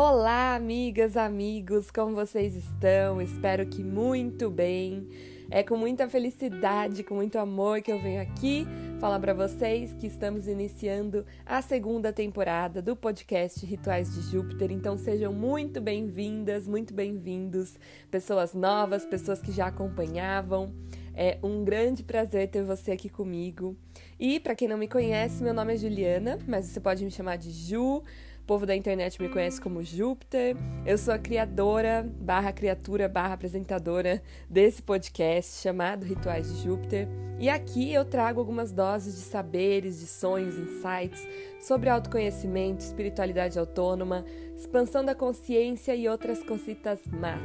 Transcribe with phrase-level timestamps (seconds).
[0.00, 3.20] Olá, amigas, amigos, como vocês estão?
[3.20, 5.08] Espero que muito bem.
[5.50, 8.64] É com muita felicidade, com muito amor que eu venho aqui
[9.00, 14.70] falar para vocês que estamos iniciando a segunda temporada do podcast Rituais de Júpiter.
[14.70, 17.74] Então sejam muito bem-vindas, muito bem-vindos,
[18.08, 20.72] pessoas novas, pessoas que já acompanhavam.
[21.12, 23.76] É um grande prazer ter você aqui comigo.
[24.16, 27.34] E para quem não me conhece, meu nome é Juliana, mas você pode me chamar
[27.34, 28.04] de Ju
[28.48, 30.56] povo da internet me conhece como Júpiter.
[30.86, 37.06] Eu sou a criadora, barra criatura, barra apresentadora desse podcast chamado Rituais de Júpiter.
[37.38, 41.28] E aqui eu trago algumas doses de saberes, de sonhos, insights
[41.60, 44.24] sobre autoconhecimento, espiritualidade autônoma,
[44.58, 47.40] expansão da consciência e outras cositas más.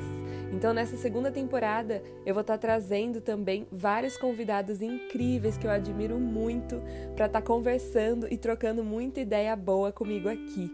[0.51, 6.19] Então, nessa segunda temporada, eu vou estar trazendo também vários convidados incríveis que eu admiro
[6.19, 6.81] muito
[7.15, 10.73] para estar conversando e trocando muita ideia boa comigo aqui.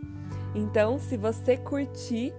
[0.55, 2.33] Então, se você curtir,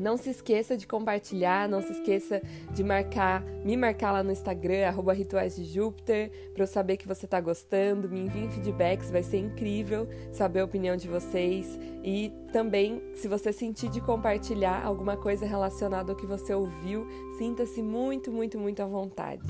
[0.00, 2.40] não se esqueça de compartilhar, não se esqueça
[2.72, 7.06] de marcar, me marcar lá no Instagram, arroba Rituais de Júpiter, para eu saber que
[7.06, 11.78] você está gostando, me enviem feedbacks, vai ser incrível saber a opinião de vocês.
[12.02, 17.06] E também, se você sentir de compartilhar alguma coisa relacionada ao que você ouviu,
[17.36, 19.46] sinta-se muito, muito, muito à vontade.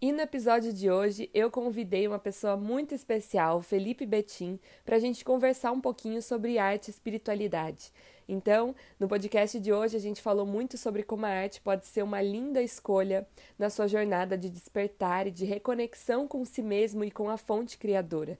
[0.00, 4.98] E no episódio de hoje eu convidei uma pessoa muito especial, Felipe Betim, para a
[5.00, 7.92] gente conversar um pouquinho sobre arte e espiritualidade.
[8.28, 12.04] Então, no podcast de hoje a gente falou muito sobre como a arte pode ser
[12.04, 13.26] uma linda escolha
[13.58, 17.76] na sua jornada de despertar e de reconexão com si mesmo e com a fonte
[17.76, 18.38] criadora.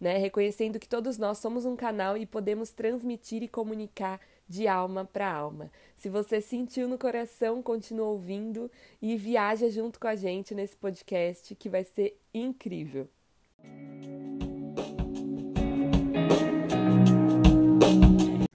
[0.00, 0.16] Né?
[0.16, 5.32] Reconhecendo que todos nós somos um canal e podemos transmitir e comunicar de alma para
[5.32, 5.70] alma.
[5.94, 8.68] Se você sentiu no coração, continua ouvindo
[9.00, 13.08] e viaja junto com a gente nesse podcast que vai ser incrível.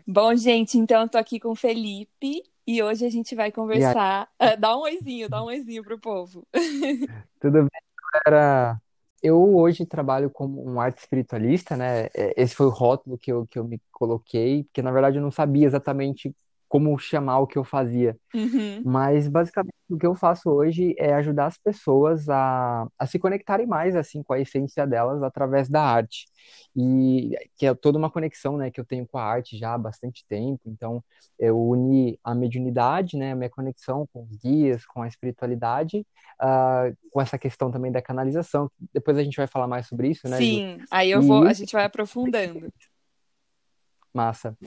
[0.06, 4.30] Bom, gente, então eu tô aqui com o Felipe e hoje a gente vai conversar.
[4.42, 6.46] Uh, dá um oizinho, dá um oizinho pro povo.
[7.40, 7.82] Tudo bem,
[8.26, 8.82] galera?
[9.28, 12.06] Eu hoje trabalho como um arte espiritualista, né?
[12.14, 15.22] É, esse foi o rótulo que eu, que eu me coloquei, porque na verdade eu
[15.24, 16.36] não sabia exatamente
[16.68, 18.18] como chamar o que eu fazia.
[18.34, 18.82] Uhum.
[18.84, 23.68] Mas basicamente o que eu faço hoje é ajudar as pessoas a, a se conectarem
[23.68, 26.28] mais assim com a essência delas através da arte.
[26.76, 29.78] E que é toda uma conexão, né, que eu tenho com a arte já há
[29.78, 30.62] bastante tempo.
[30.66, 31.04] Então,
[31.40, 36.06] eu uni a mediunidade, né, a minha conexão com os guias, com a espiritualidade,
[36.42, 38.70] uh, com essa questão também da canalização.
[38.94, 40.38] Depois a gente vai falar mais sobre isso, né?
[40.38, 40.86] Sim, Ju?
[40.92, 42.72] aí eu vou, a gente vai aprofundando.
[44.16, 44.58] Massa.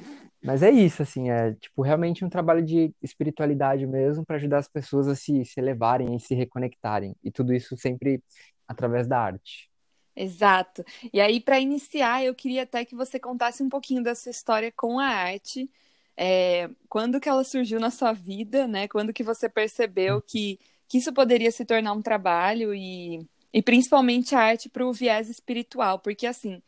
[0.43, 4.69] Mas é isso, assim, é tipo realmente um trabalho de espiritualidade mesmo para ajudar as
[4.69, 7.17] pessoas a se, se elevarem e se reconectarem.
[7.25, 8.23] E tudo isso sempre
[8.67, 9.69] através da arte.
[10.15, 10.85] Exato.
[11.13, 14.73] E aí, para iniciar, eu queria até que você contasse um pouquinho da sua história
[14.77, 15.71] com a arte.
[16.17, 18.89] É, quando que ela surgiu na sua vida, né?
[18.89, 24.35] Quando que você percebeu que, que isso poderia se tornar um trabalho e, e principalmente
[24.35, 26.61] a arte para o viés espiritual, porque assim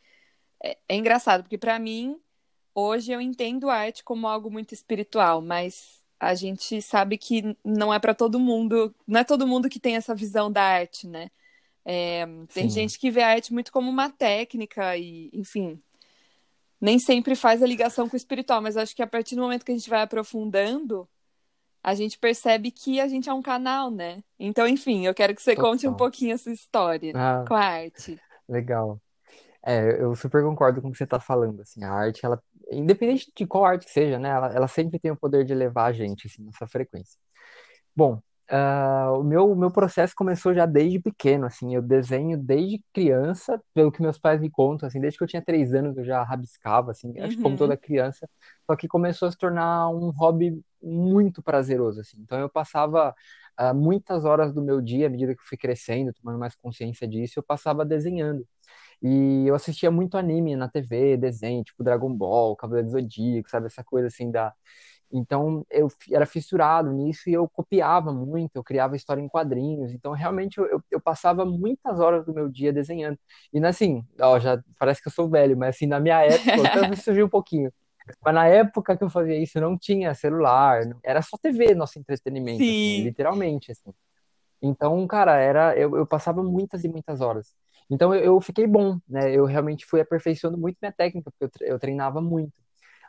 [0.63, 2.17] é, é engraçado, porque para mim
[2.73, 7.93] hoje eu entendo a arte como algo muito espiritual, mas a gente sabe que não
[7.93, 11.29] é para todo mundo, não é todo mundo que tem essa visão da arte, né?
[11.83, 15.81] É, tem gente que vê a arte muito como uma técnica e, enfim,
[16.79, 19.65] nem sempre faz a ligação com o espiritual, mas acho que a partir do momento
[19.65, 21.09] que a gente vai aprofundando,
[21.83, 24.23] a gente percebe que a gente é um canal, né?
[24.39, 25.71] Então, enfim, eu quero que você Total.
[25.71, 28.19] conte um pouquinho essa história ah, com a arte.
[28.47, 29.01] Legal.
[29.63, 33.31] É, eu super concordo com o que você está falando, assim, a arte, ela independente
[33.35, 34.29] de qual arte que seja, né?
[34.29, 37.19] Ela, ela sempre tem o poder de levar a gente assim, nessa frequência.
[37.95, 38.21] Bom,
[38.51, 43.91] uh, o meu, meu processo começou já desde pequeno, assim, eu desenho desde criança, pelo
[43.91, 46.91] que meus pais me contam, assim, desde que eu tinha três anos eu já rabiscava,
[46.91, 47.79] assim, acho que como toda uhum.
[47.81, 48.29] criança,
[48.65, 53.15] só que começou a se tornar um hobby muito prazeroso, assim, então eu passava
[53.59, 57.07] uh, muitas horas do meu dia, à medida que eu fui crescendo, tomando mais consciência
[57.07, 58.45] disso, eu passava desenhando.
[59.01, 63.65] E eu assistia muito anime na TV, desenho, tipo Dragon Ball, Cavaleiro do Zodíaco, sabe?
[63.65, 64.53] Essa coisa assim da.
[65.11, 69.91] Então eu era fissurado nisso e eu copiava muito, eu criava história em quadrinhos.
[69.91, 73.17] Então realmente eu, eu, passava muitas horas do meu dia desenhando.
[73.51, 76.95] E assim, ó, já parece que eu sou velho, mas assim, na minha época, até
[76.95, 77.73] surgiu um pouquinho.
[78.23, 82.63] Mas na época que eu fazia isso, não tinha celular, era só TV nosso entretenimento,
[82.63, 83.93] assim, literalmente, assim.
[84.61, 87.55] Então, cara, era eu, eu passava muitas e muitas horas.
[87.91, 89.35] Então eu, eu fiquei bom, né?
[89.35, 92.53] Eu realmente fui aperfeiçoando muito minha técnica, porque eu, eu treinava muito.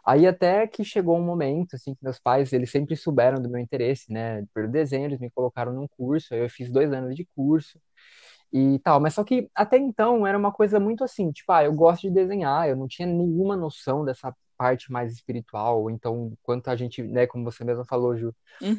[0.07, 3.61] Aí até que chegou um momento, assim, que meus pais, eles sempre souberam do meu
[3.61, 4.45] interesse, né?
[4.55, 7.81] Pelo desenho, eles me colocaram num curso, aí eu fiz dois anos de curso.
[8.53, 9.01] e tal.
[9.01, 12.11] Mas só que até então era uma coisa muito assim, tipo, ah, eu gosto de
[12.11, 17.27] desenhar, eu não tinha nenhuma noção dessa parte mais espiritual, então quanto a gente, né,
[17.27, 18.35] como você mesma falou, Ju,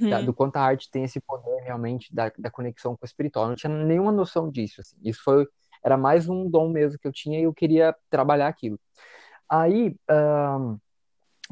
[0.08, 0.22] da, Uhum.
[0.22, 3.46] do quanto a arte tem esse poder realmente da, da conexão com o espiritual.
[3.46, 4.98] Eu não tinha nenhuma noção disso, assim.
[5.04, 5.48] Isso foi,
[5.84, 8.80] era mais um dom mesmo que eu tinha e eu queria trabalhar aquilo.
[9.50, 9.96] Aí,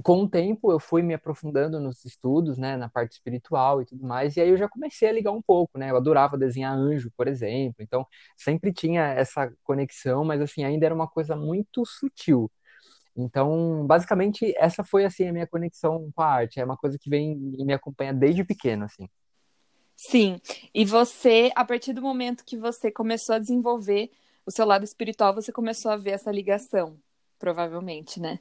[0.03, 4.05] com o tempo, eu fui me aprofundando nos estudos, né, na parte espiritual e tudo
[4.05, 5.91] mais, e aí eu já comecei a ligar um pouco, né?
[5.91, 8.07] Eu adorava desenhar anjo, por exemplo, então
[8.37, 12.49] sempre tinha essa conexão, mas assim, ainda era uma coisa muito sutil.
[13.15, 16.61] Então, basicamente, essa foi assim a minha conexão com a arte.
[16.61, 19.07] É uma coisa que vem e me acompanha desde pequeno, assim.
[19.97, 20.39] Sim.
[20.73, 24.09] E você, a partir do momento que você começou a desenvolver
[24.45, 26.99] o seu lado espiritual, você começou a ver essa ligação,
[27.39, 28.39] provavelmente, né?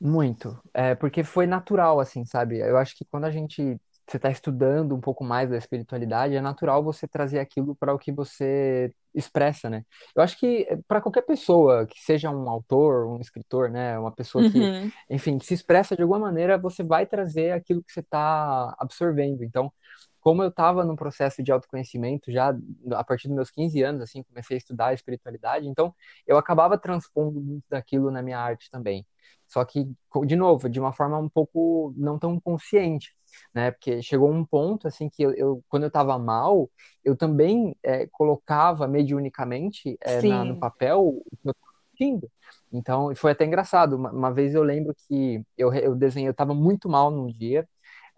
[0.00, 0.58] Muito.
[0.72, 2.58] É, porque foi natural, assim, sabe?
[2.58, 3.78] Eu acho que quando a gente
[4.08, 7.98] você está estudando um pouco mais da espiritualidade, é natural você trazer aquilo para o
[7.98, 9.84] que você expressa, né?
[10.16, 14.42] Eu acho que para qualquer pessoa, que seja um autor, um escritor, né, uma pessoa
[14.44, 14.90] que, Uhum.
[15.08, 19.44] enfim, que se expressa de alguma maneira, você vai trazer aquilo que você está absorvendo.
[19.44, 19.72] Então,
[20.20, 22.54] como eu estava num processo de autoconhecimento já
[22.92, 25.94] a partir dos meus 15 anos, assim, comecei a estudar a espiritualidade, então
[26.26, 29.06] eu acabava transpondo muito daquilo na minha arte também.
[29.46, 29.90] Só que,
[30.26, 33.12] de novo, de uma forma um pouco não tão consciente,
[33.52, 33.72] né?
[33.72, 36.70] Porque chegou um ponto, assim, que eu, eu quando eu estava mal,
[37.04, 42.30] eu também é, colocava mediunicamente é, na, no papel o que eu estava sentindo.
[42.72, 43.96] Então, foi até engraçado.
[43.96, 47.68] Uma, uma vez eu lembro que eu, eu desenhei, eu estava muito mal num dia,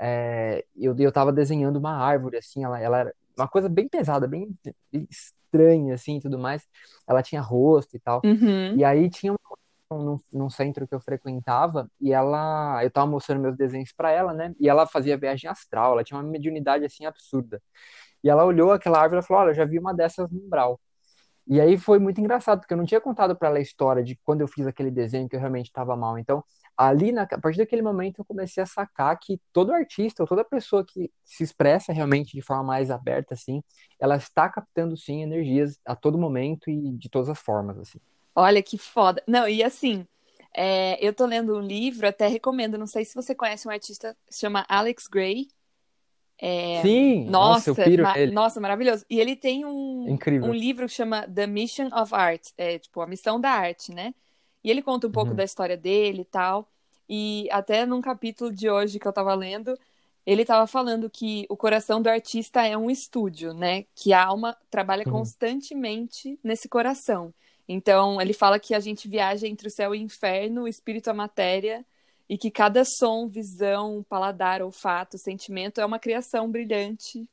[0.01, 4.27] é, eu, eu tava desenhando uma árvore, assim, ela, ela era uma coisa bem pesada,
[4.27, 4.49] bem
[5.11, 6.67] estranha, assim, tudo mais.
[7.07, 8.21] Ela tinha rosto e tal.
[8.25, 8.77] Uhum.
[8.77, 9.37] E aí tinha um,
[9.91, 14.33] num, num centro que eu frequentava, e ela, eu tava mostrando meus desenhos para ela,
[14.33, 14.55] né?
[14.59, 17.61] E ela fazia viagem astral, ela tinha uma mediunidade, assim, absurda.
[18.23, 20.81] E ela olhou aquela árvore e falou, olha, eu já vi uma dessas no umbral.
[21.47, 24.17] E aí foi muito engraçado, porque eu não tinha contado para ela a história de
[24.25, 26.17] quando eu fiz aquele desenho que eu realmente estava mal.
[26.19, 26.43] Então,
[26.77, 30.45] ali, na, a partir daquele momento, eu comecei a sacar que todo artista ou toda
[30.45, 33.63] pessoa que se expressa realmente de forma mais aberta, assim,
[34.01, 37.99] ela está captando, sim, energias a todo momento e de todas as formas, assim.
[38.35, 39.23] Olha que foda.
[39.27, 40.07] Não, e assim,
[40.55, 44.17] é, eu tô lendo um livro, até recomendo, não sei se você conhece um artista,
[44.29, 45.49] se chama Alex Gray.
[46.41, 48.33] É, Sim, nossa, eu nossa, ma- nele.
[48.33, 49.05] nossa, maravilhoso.
[49.09, 50.55] E ele tem um, um incrível.
[50.55, 54.15] livro que chama The Mission of Art, é tipo a missão da arte, né?
[54.65, 56.69] E ele conta um pouco Uhum, da história dele e tal.
[57.09, 59.79] E até num capítulo de hoje que eu tava lendo,
[60.25, 63.85] ele tava falando que o coração do artista é um estúdio, né?
[63.95, 67.35] Que a alma trabalha uhum, constantemente nesse coração.
[67.69, 71.09] Então, ele fala que a gente viaja entre o céu e o inferno, o espírito
[71.09, 71.85] e a matéria,
[72.29, 77.29] e que cada som, visão, paladar, olfato, sentimento é uma criação brilhante,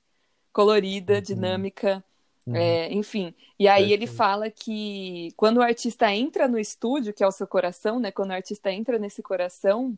[0.53, 2.03] colorida, uhum, dinâmica,
[2.49, 3.33] uhum, é, enfim.
[3.57, 7.47] E aí ele fala que quando o artista entra no estúdio, que é o seu
[7.47, 8.11] coração, né?
[8.11, 9.97] Quando o artista entra nesse coração,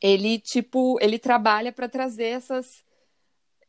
[0.00, 2.84] ele tipo, ele trabalha para trazer essas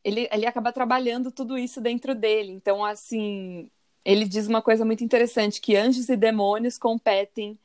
[0.02, 2.52] ele, ele acaba trabalhando tudo isso dentro dele.
[2.52, 3.70] Então, assim,
[4.04, 7.58] ele diz uma coisa muito interessante, que anjos e demônios competem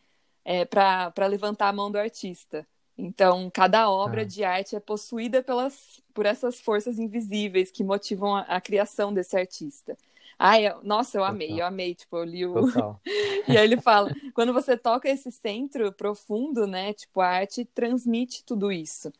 [0.44, 2.68] é, para levantar a mão do artista.
[2.97, 8.35] Então, cada obra Ah, de arte é possuída pelas, por essas forças invisíveis que motivam
[8.35, 9.97] a, a criação desse artista.
[10.40, 12.66] Ai, eu- nossa, eu amei, total, eu amei, tipo, eu li o...
[13.47, 18.44] E aí ele fala, quando você toca esse centro profundo, né, tipo, a arte transmite
[18.44, 19.11] tudo isso.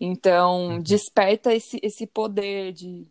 [0.00, 3.06] Então, Uhum, desperta esse, esse poder de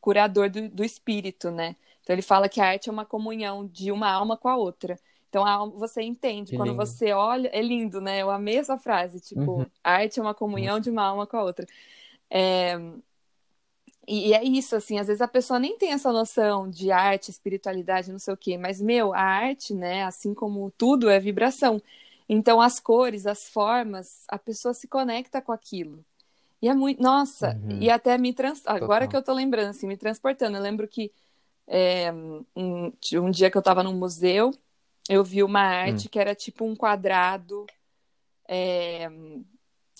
[0.00, 1.76] curador do, do espírito, né?
[2.02, 4.98] Então, ele fala que a arte é uma comunhão de uma alma com a outra.
[5.28, 6.86] Então, a você entende, que quando lindo.
[6.86, 8.22] você olha, é lindo, né?
[8.22, 11.26] Eu amei essa frase, Uhum, tipo, a arte é uma comunhão nossa, de uma alma
[11.26, 11.66] com a outra.
[14.06, 17.30] E, e é isso, assim, às vezes a pessoa nem tem essa noção de arte,
[17.30, 21.80] espiritualidade, não sei o quê, mas, meu, a arte, né, assim como tudo, é vibração.
[22.26, 26.02] Então, as cores, as formas, a pessoa se conecta com aquilo.
[26.60, 27.02] E é muito.
[27.02, 28.62] Nossa, e uhum, até me trans...
[28.66, 29.20] Agora que total.
[29.20, 30.56] eu tô lembrando, assim, me transportando.
[30.56, 31.12] Eu lembro que
[31.66, 32.12] é,
[32.56, 34.52] um, um dia que eu tava num museu,
[35.08, 37.66] eu vi uma Hum, arte que era tipo um quadrado.
[38.48, 39.08] É...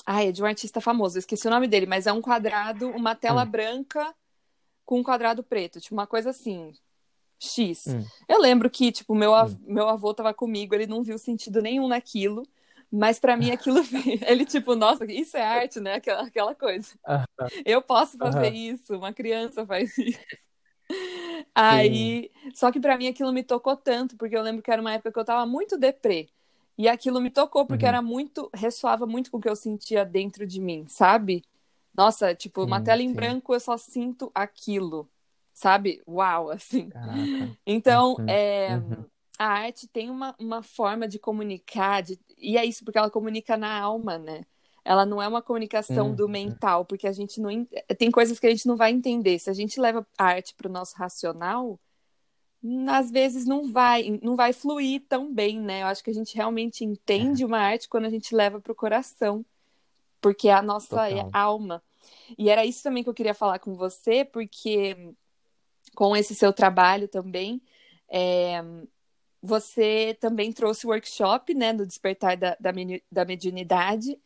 [0.06, 3.14] Ai, é de um artista famoso, esqueci o nome dele, mas é um quadrado, uma
[3.14, 4.14] tela hum, branca
[4.84, 6.72] com um quadrado preto, tipo uma coisa assim,
[7.40, 7.86] X.
[7.86, 9.60] hum, Eu lembro que, tipo, meu, av- hum.
[9.60, 12.44] meu avô tava comigo, ele não viu sentido nenhum naquilo,
[12.92, 13.78] mas pra mim aquilo,
[14.26, 15.94] ele, tipo, nossa, isso é arte, né?
[15.94, 16.98] Aquela, aquela coisa.
[17.04, 20.20] Aham, Eu posso fazer aham, isso, uma criança faz isso.
[21.68, 22.18] Sim.
[22.18, 24.92] Aí, só que pra mim aquilo me tocou tanto, porque eu lembro que era uma
[24.94, 26.28] época que eu tava muito deprê.
[26.76, 30.04] E aquilo me tocou porque Uhum, era muito, ressoava muito com o que eu sentia
[30.04, 31.44] dentro de mim, sabe?
[31.96, 33.14] Nossa, tipo, uma sim, tela em sim.
[33.14, 35.10] branco eu só sinto aquilo,
[35.52, 36.02] sabe?
[36.06, 36.92] Uau, assim.
[36.92, 37.56] Caraca.
[37.66, 42.64] Então, Uhum, é, uhum, a arte tem uma, uma forma de comunicar, de- e é
[42.64, 44.44] isso, porque ela comunica na alma, né?
[44.84, 47.50] Ela não é uma comunicação do uhum, mental, porque a gente não.
[47.98, 49.38] Tem coisas que a gente não vai entender.
[49.38, 51.78] Se a gente leva a arte para o nosso racional,
[52.88, 55.82] às vezes não vai, não vai fluir tão bem, né?
[55.82, 58.72] Eu acho que a gente realmente é, entende uma arte quando a gente leva para
[58.72, 59.44] o coração,
[60.20, 61.30] porque é a nossa é, total.
[61.32, 61.82] alma.
[62.36, 65.14] E era isso também que eu queria falar com você, porque
[65.94, 67.60] com esse seu trabalho também.
[68.08, 68.62] é,
[69.42, 72.72] você também trouxe o workshop, né, no Despertar da, da,
[73.10, 74.18] da Mediunidade,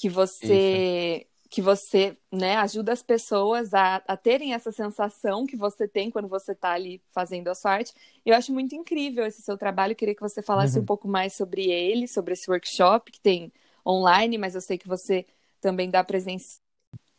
[0.00, 0.08] que
[0.42, 0.84] Isso.
[0.84, 6.10] você que você, né, ajuda as pessoas a, a terem essa sensação que você tem
[6.10, 7.92] quando você está ali fazendo a sua arte.
[8.24, 9.92] Eu acho muito incrível esse seu trabalho.
[9.92, 13.20] Eu queria que você falasse um Uhum, pouco mais sobre ele, sobre esse workshop que
[13.20, 13.52] tem
[13.86, 15.26] online, mas eu sei que você
[15.60, 16.60] também dá presença.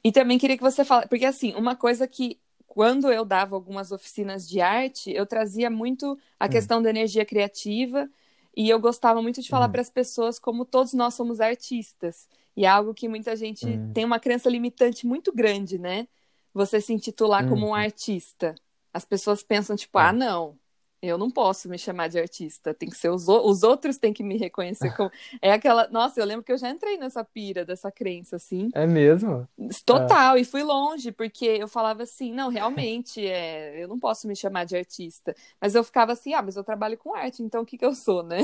[0.03, 3.91] E também queria que você falasse, porque assim, uma coisa que quando eu dava algumas
[3.91, 8.09] oficinas de arte, eu trazia muito a uhum, questão da energia criativa
[8.55, 12.27] e eu gostava muito de falar uhum, para as pessoas como todos nós somos artistas.
[12.55, 16.07] E é algo que muita gente uhum, tem uma crença limitante muito grande, né?
[16.53, 18.59] Você se intitular como um uhum, artista.
[18.93, 20.13] As pessoas pensam, tipo, ah, é.
[20.13, 20.59] não,
[21.01, 24.23] eu não posso me chamar de artista, tem que ser os, os outros têm que
[24.23, 25.09] me reconhecer como.
[25.41, 25.87] É aquela.
[25.87, 28.69] Nossa, eu lembro que eu já entrei nessa pira dessa crença, assim.
[28.73, 29.47] É mesmo?
[29.85, 34.35] Total, e fui longe, porque eu falava assim, não, realmente, é, eu não posso me
[34.35, 35.35] chamar de artista.
[35.59, 37.95] Mas eu ficava assim, ah, mas eu trabalho com arte, então o que que eu
[37.95, 38.41] sou, né?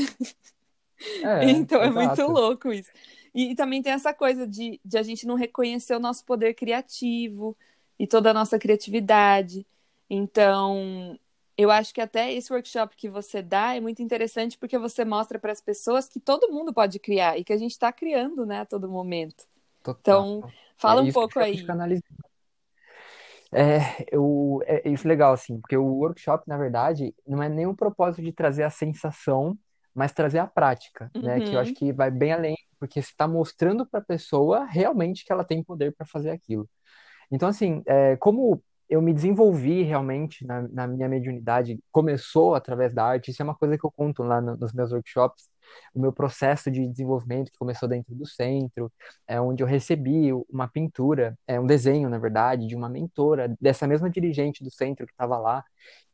[1.23, 2.31] é, Então é muito exato.
[2.31, 2.89] louco isso.
[3.33, 6.53] E, e também tem essa coisa de, de a gente não reconhecer o nosso poder
[6.55, 7.55] criativo
[7.99, 9.65] e toda a nossa criatividade.
[10.09, 11.19] Então,
[11.57, 15.39] eu acho que até esse workshop que você dá é muito interessante porque você mostra
[15.39, 18.61] para as pessoas que todo mundo pode criar e que a gente está criando, né,
[18.61, 19.47] a todo momento.
[19.83, 20.27] Total.
[20.27, 20.45] Então,
[20.85, 21.75] É fala um isso que pouco aí.
[23.53, 27.75] É, eu, é é isso legal, assim, porque o workshop, na verdade, não é nenhum
[27.75, 29.57] propósito de trazer a sensação,
[29.93, 31.41] mas trazer a prática, né?
[31.41, 34.65] Que eu acho Uhum, que vai bem além, porque você está mostrando para a pessoa
[34.65, 36.69] realmente que ela tem poder para fazer aquilo.
[37.31, 43.05] Então, assim, é, como eu me desenvolvi realmente na, na minha mediunidade, começou através da
[43.05, 45.49] arte, isso é uma coisa que eu conto lá no- nos meus workshops,
[45.93, 48.91] o meu processo de desenvolvimento que começou dentro do centro,
[49.27, 53.85] é, onde eu recebi uma pintura, é, um desenho, na verdade, de uma mentora, dessa
[53.87, 55.63] mesma dirigente do centro que estava lá,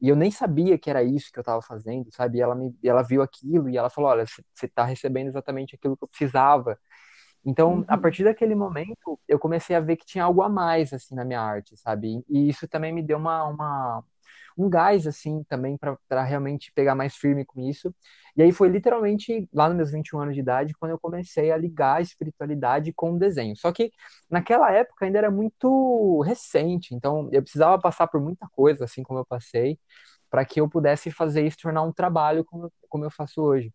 [0.01, 2.37] e eu nem sabia que era isso que eu estava fazendo, sabe?
[2.37, 5.95] E ela, me, ela viu aquilo e ela falou, olha, você está recebendo exatamente aquilo
[5.97, 6.77] que eu precisava,
[7.45, 10.93] então, a uhum, partir daquele momento, eu comecei a ver que tinha algo a mais,
[10.93, 12.23] assim, na minha arte, sabe?
[12.29, 14.03] E isso também me deu uma, uma
[14.57, 17.93] um gás, assim, também para realmente pegar mais firme com isso.
[18.35, 21.57] E aí foi literalmente lá nos meus 21 anos de idade, quando eu comecei a
[21.57, 23.55] ligar a espiritualidade com o desenho.
[23.57, 23.91] Só que
[24.29, 29.19] naquela época ainda era muito recente, então eu precisava passar por muita coisa, assim como
[29.19, 29.79] eu passei,
[30.29, 33.71] para que eu pudesse fazer isso tornar um trabalho como, como eu faço hoje.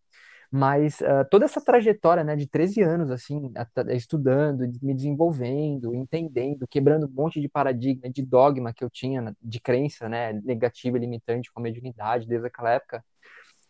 [0.51, 3.51] Mas ah, toda essa trajetória, né, de 13 anos, assim,
[3.89, 9.33] estudando, me desenvolvendo, entendendo, quebrando um monte de paradigma, de dogma que eu tinha, né,
[9.41, 13.03] de crença, né, negativa e limitante com a mediunidade desde aquela época,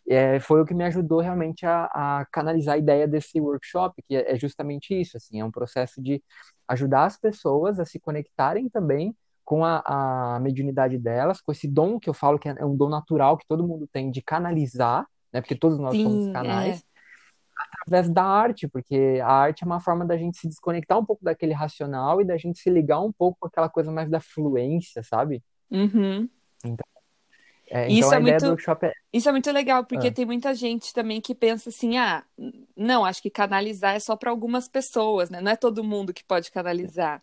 [0.09, 4.15] é, foi o que me ajudou realmente a, a canalizar a ideia desse workshop, que
[4.15, 6.24] é é justamente isso, assim, é um processo de
[6.67, 12.00] ajudar as pessoas a se conectarem também com a, a mediunidade delas, com esse dom
[12.00, 15.05] que eu falo que é é um dom natural que todo mundo tem de canalizar,
[15.31, 16.33] né, porque todos nós somos sim, é.
[16.33, 16.83] canais,
[17.59, 21.24] através da arte, porque a arte é uma forma da gente se desconectar um pouco
[21.24, 25.03] daquele racional e da gente se ligar um pouco com aquela coisa mais da fluência,
[25.03, 25.43] sabe?
[25.69, 26.29] Uhum.
[26.63, 26.86] Então,
[27.69, 28.45] é, então isso é muito,
[28.86, 28.93] é.
[29.13, 32.24] isso é muito legal, porque ah, tem muita gente também que pensa assim, ah,
[32.75, 35.39] não, acho que canalizar é só para algumas pessoas, né?
[35.39, 37.21] Não é todo mundo que pode canalizar.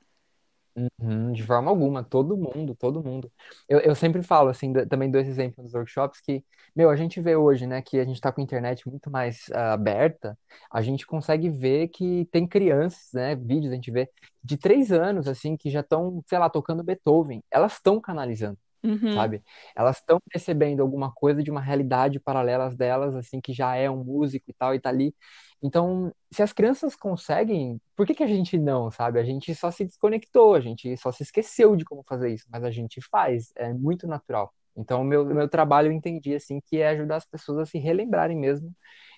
[0.76, 3.30] Uhum, de forma alguma, todo mundo, todo mundo.
[3.68, 7.20] Eu, eu sempre falo, assim, da- também dois exemplos nos workshops que, meu, a gente
[7.20, 10.38] vê hoje, né, que a gente tá com a internet muito mais ah, aberta,
[10.70, 14.10] a gente consegue ver que tem crianças, né, vídeos a gente vê
[14.42, 18.58] de três anos, assim, que já estão, sei lá, tocando Beethoven, elas estão canalizando.
[18.86, 19.42] Uhum, sabe?
[19.74, 24.04] Elas estão recebendo alguma coisa de uma realidade paralela delas, assim, que já é um
[24.04, 25.14] músico e tal, e tá ali.
[25.62, 29.18] Então, se as crianças conseguem, por que que a gente não, sabe?
[29.18, 32.62] A gente só se desconectou, a gente só se esqueceu de como fazer isso, mas
[32.64, 34.52] a gente faz, é muito natural.
[34.76, 38.36] Então, meu, meu trabalho eu entendi, assim, que é ajudar as pessoas a se relembrarem
[38.36, 38.74] mesmo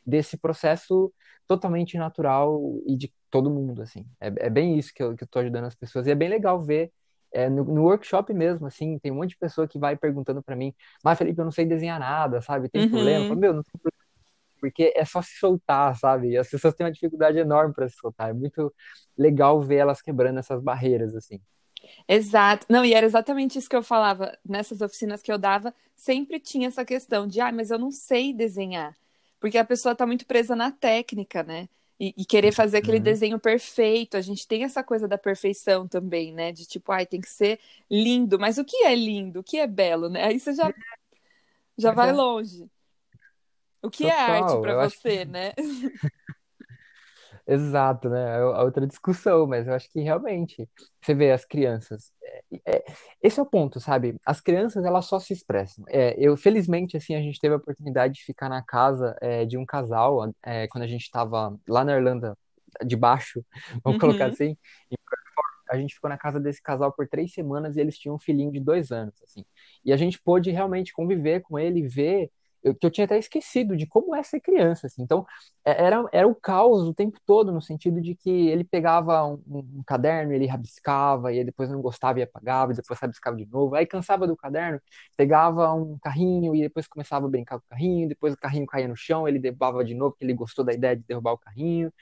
[0.07, 1.13] desse processo
[1.47, 4.07] totalmente natural e de todo mundo, assim.
[4.21, 6.29] É, é bem isso que eu, que eu tô ajudando as pessoas, e é bem
[6.29, 6.93] legal ver
[7.33, 10.57] é, no, no workshop mesmo, assim, tem um monte de pessoa que vai perguntando pra
[10.57, 12.69] mim, mas Felipe, eu não sei desenhar nada, sabe?
[12.69, 13.25] Tem problema?
[13.25, 13.41] Eu falo, uhum.
[13.41, 13.99] meu, não tem problema,
[14.61, 16.37] porque é só se soltar, sabe?
[16.37, 18.31] As pessoas têm uma dificuldade enorme pra se soltar.
[18.31, 18.75] É muito
[19.17, 21.41] legal ver elas quebrando essas barreiras, assim.
[22.09, 22.67] Exato.
[22.69, 24.37] Não, e era exatamente isso que eu falava.
[24.45, 28.33] Nessas oficinas que eu dava, sempre tinha essa questão de, ah, mas eu não sei
[28.33, 28.97] desenhar.
[29.41, 31.69] Porque a pessoa está muito presa na técnica, né?
[32.01, 33.03] E, e querer fazer aquele uhum.
[33.03, 34.17] desenho perfeito.
[34.17, 36.53] A gente tem essa coisa da perfeição também, né?
[36.53, 37.59] De tipo, ai, tem que ser
[37.91, 38.39] lindo.
[38.39, 39.41] Mas o que é lindo?
[39.41, 40.25] O que é belo, né?
[40.25, 40.73] Aí você já,
[41.77, 42.71] já vai longe.
[43.83, 45.31] O que Total, é arte para você, acho...
[45.31, 45.53] né?
[47.51, 48.37] Exato, né?
[48.37, 50.69] É outra discussão, mas eu acho que realmente
[51.01, 52.13] você vê as crianças.
[52.23, 52.85] É, é,
[53.23, 54.17] esse é o ponto, sabe?
[54.25, 55.83] As crianças elas só se expressam.
[55.89, 59.57] É, eu felizmente assim a gente teve a oportunidade de ficar na casa é, de
[59.57, 62.37] um casal é, quando a gente estava lá na Irlanda
[62.85, 63.43] de baixo,
[63.83, 63.99] vamos uhum.
[63.99, 64.55] colocar assim.
[65.71, 68.53] a gente ficou na casa desse casal por três semanas e eles tinham um filhinho
[68.53, 69.43] de dois anos, assim.
[69.83, 72.31] E a gente pôde realmente conviver com ele, ver
[72.63, 75.03] eu, que eu tinha até esquecido de como é ser criança, assim.
[75.03, 75.25] Então,
[75.65, 79.41] é, era, era o caos o tempo todo, no sentido de que ele pegava um,
[79.47, 83.75] um caderno, ele rabiscava, e depois não gostava e apagava, e depois rabiscava de novo.
[83.75, 84.81] Aí cansava do caderno,
[85.17, 88.89] pegava um carrinho e depois começava a brincar com o carrinho, depois o carrinho caía
[88.89, 91.93] no chão, ele derrubava de novo, porque ele gostou da ideia de derrubar o carrinho.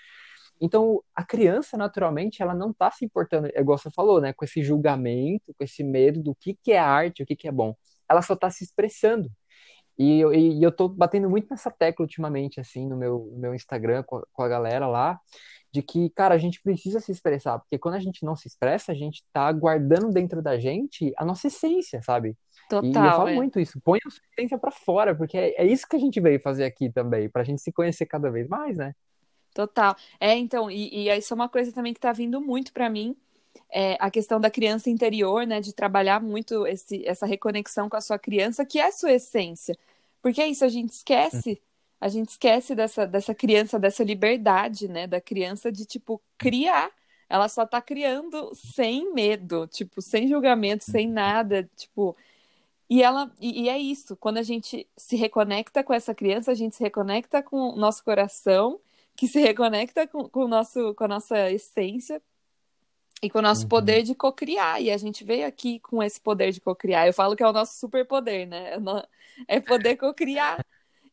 [0.60, 4.44] Então, a criança, naturalmente, ela não está se importando, é igual você falou, né, com
[4.44, 7.74] esse julgamento, com esse medo do que, que é arte, o que, que é bom.
[8.08, 9.30] Ela só está se expressando.
[9.98, 13.54] E, e, e, eu tô batendo muito nessa tecla ultimamente, assim, no meu, no meu
[13.54, 15.18] Instagram com a, com a galera lá,
[15.72, 18.92] de que, cara, a gente precisa se expressar, porque quando a gente não se expressa,
[18.92, 22.36] a gente tá guardando dentro da gente a nossa essência, sabe?
[22.68, 23.34] Total, e eu falo é.
[23.34, 26.20] muito isso, põe a sua essência pra fora, porque é, é isso que a gente
[26.20, 28.94] veio fazer aqui também, pra gente se conhecer cada vez mais, né?
[29.54, 29.96] Total.
[30.20, 33.16] É, então, e, e isso é uma coisa também que tá vindo muito para mim,
[33.70, 38.00] é, a questão da criança interior, né, de trabalhar muito esse, essa reconexão com a
[38.00, 39.76] sua criança, que é a sua essência.
[40.22, 41.60] Porque é isso, a gente esquece,
[42.00, 46.90] a gente esquece dessa, dessa criança, dessa liberdade, né, da criança de, tipo, criar.
[47.28, 52.16] Ela só tá criando sem medo, tipo, sem julgamento, sem nada, tipo...
[52.88, 56.54] E ela e, e é isso, quando a gente se reconecta com essa criança, a
[56.54, 58.80] gente se reconecta com o nosso coração,
[59.16, 62.22] que se reconecta com, com, o nosso, com a nossa essência,
[63.22, 63.68] e com o nosso uhum.
[63.68, 64.80] poder de cocriar.
[64.80, 67.06] E a gente veio aqui com esse poder de cocriar.
[67.06, 68.74] Eu falo que é o nosso superpoder, né?
[69.48, 70.64] É, é poder cocriar.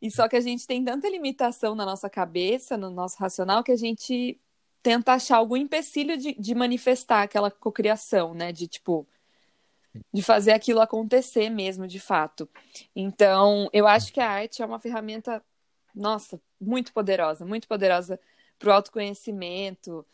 [0.02, 3.72] E só que a gente tem tanta limitação na nossa cabeça, no nosso racional, que
[3.72, 4.38] a gente
[4.82, 8.52] tenta achar algum empecilho de, de manifestar aquela cocriação, né?
[8.52, 9.08] De tipo,
[10.14, 12.50] de fazer aquilo acontecer mesmo, de fato.
[12.94, 15.42] Então, eu acho que a arte é uma ferramenta,
[15.96, 18.20] nossa, muito poderosa, muito poderosa
[18.60, 20.06] para o autoconhecimento,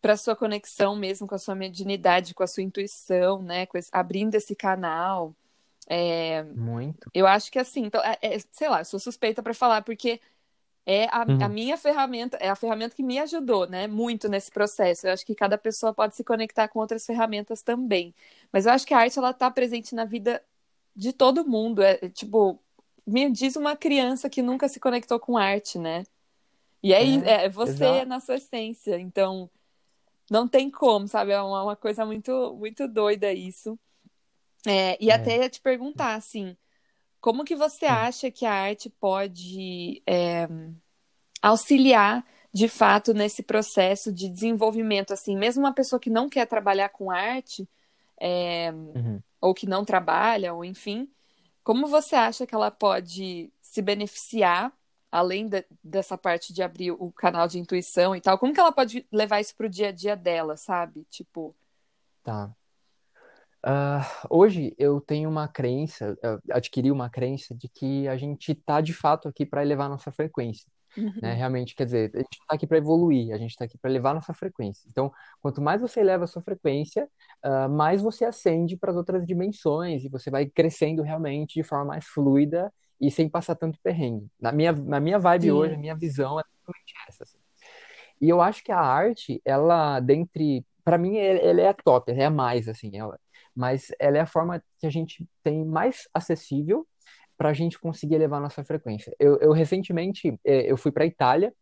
[0.00, 3.66] para sua conexão mesmo com a sua mediunidade, com a sua intuição, né?
[3.74, 5.34] Esse, abrindo esse canal.
[5.86, 7.10] É, Muito.
[7.12, 10.20] Eu acho que assim, então, é, é, sei lá, eu sou suspeita para falar, porque
[10.86, 11.42] é a, uhum.
[11.42, 13.86] a, minha ferramenta, é a ferramenta que me ajudou, né?
[13.86, 15.06] Muito nesse processo.
[15.06, 18.14] Eu acho que cada pessoa pode se conectar com outras ferramentas também.
[18.52, 20.42] Mas eu acho que a arte, ela tá presente na vida
[20.96, 21.82] de todo mundo.
[21.82, 22.58] É, tipo,
[23.06, 26.04] me diz uma criança que nunca se conectou com arte, né?
[26.82, 28.06] E é, é, é você exato.
[28.06, 28.98] na sua essência.
[28.98, 29.50] Então,
[30.30, 31.32] não tem como, sabe?
[31.32, 33.76] É uma, uma coisa muito, muito doida isso.
[34.66, 35.14] É, e é.
[35.14, 36.56] até ia te perguntar, assim,
[37.20, 40.48] como que você acha que a arte pode é,
[41.42, 46.90] auxiliar, de fato, nesse processo de desenvolvimento, assim, mesmo uma pessoa que não quer trabalhar
[46.90, 47.68] com arte,
[48.20, 49.20] é, uhum.
[49.40, 51.10] ou que não trabalha, ou enfim,
[51.64, 54.72] como você acha que ela pode se beneficiar
[55.10, 58.72] além de, dessa parte de abrir o canal de intuição e tal, como que ela
[58.72, 61.04] pode levar isso pro dia a dia dela, sabe?
[61.10, 61.54] Tipo.
[62.22, 62.54] Tá.
[63.66, 66.16] Uh, hoje eu tenho uma crença,
[66.50, 70.66] adquiri uma crença de que a gente tá de fato aqui para elevar nossa frequência.
[70.96, 71.12] Uhum.
[71.22, 71.34] Né?
[71.34, 74.14] Realmente, quer dizer, a gente está aqui para evoluir, a gente está aqui para elevar
[74.14, 74.88] nossa frequência.
[74.88, 77.08] Então, quanto mais você eleva a sua frequência,
[77.44, 81.86] uh, mais você ascende para as outras dimensões e você vai crescendo realmente de forma
[81.86, 84.28] mais fluida e sem passar tanto perrengue.
[84.40, 85.50] Na minha, na minha vibe Sim.
[85.52, 87.24] hoje, a minha visão é totalmente essa.
[87.24, 87.38] Assim.
[88.20, 90.64] E eu acho que a arte, ela, dentre.
[90.84, 92.96] Para mim, ela é a top, ela é a mais, assim.
[92.96, 93.18] Ela,
[93.54, 96.86] mas ela é a forma que a gente tem mais acessível
[97.36, 99.14] para a gente conseguir elevar a nossa frequência.
[99.18, 101.54] Eu, eu recentemente é, eu fui para a Itália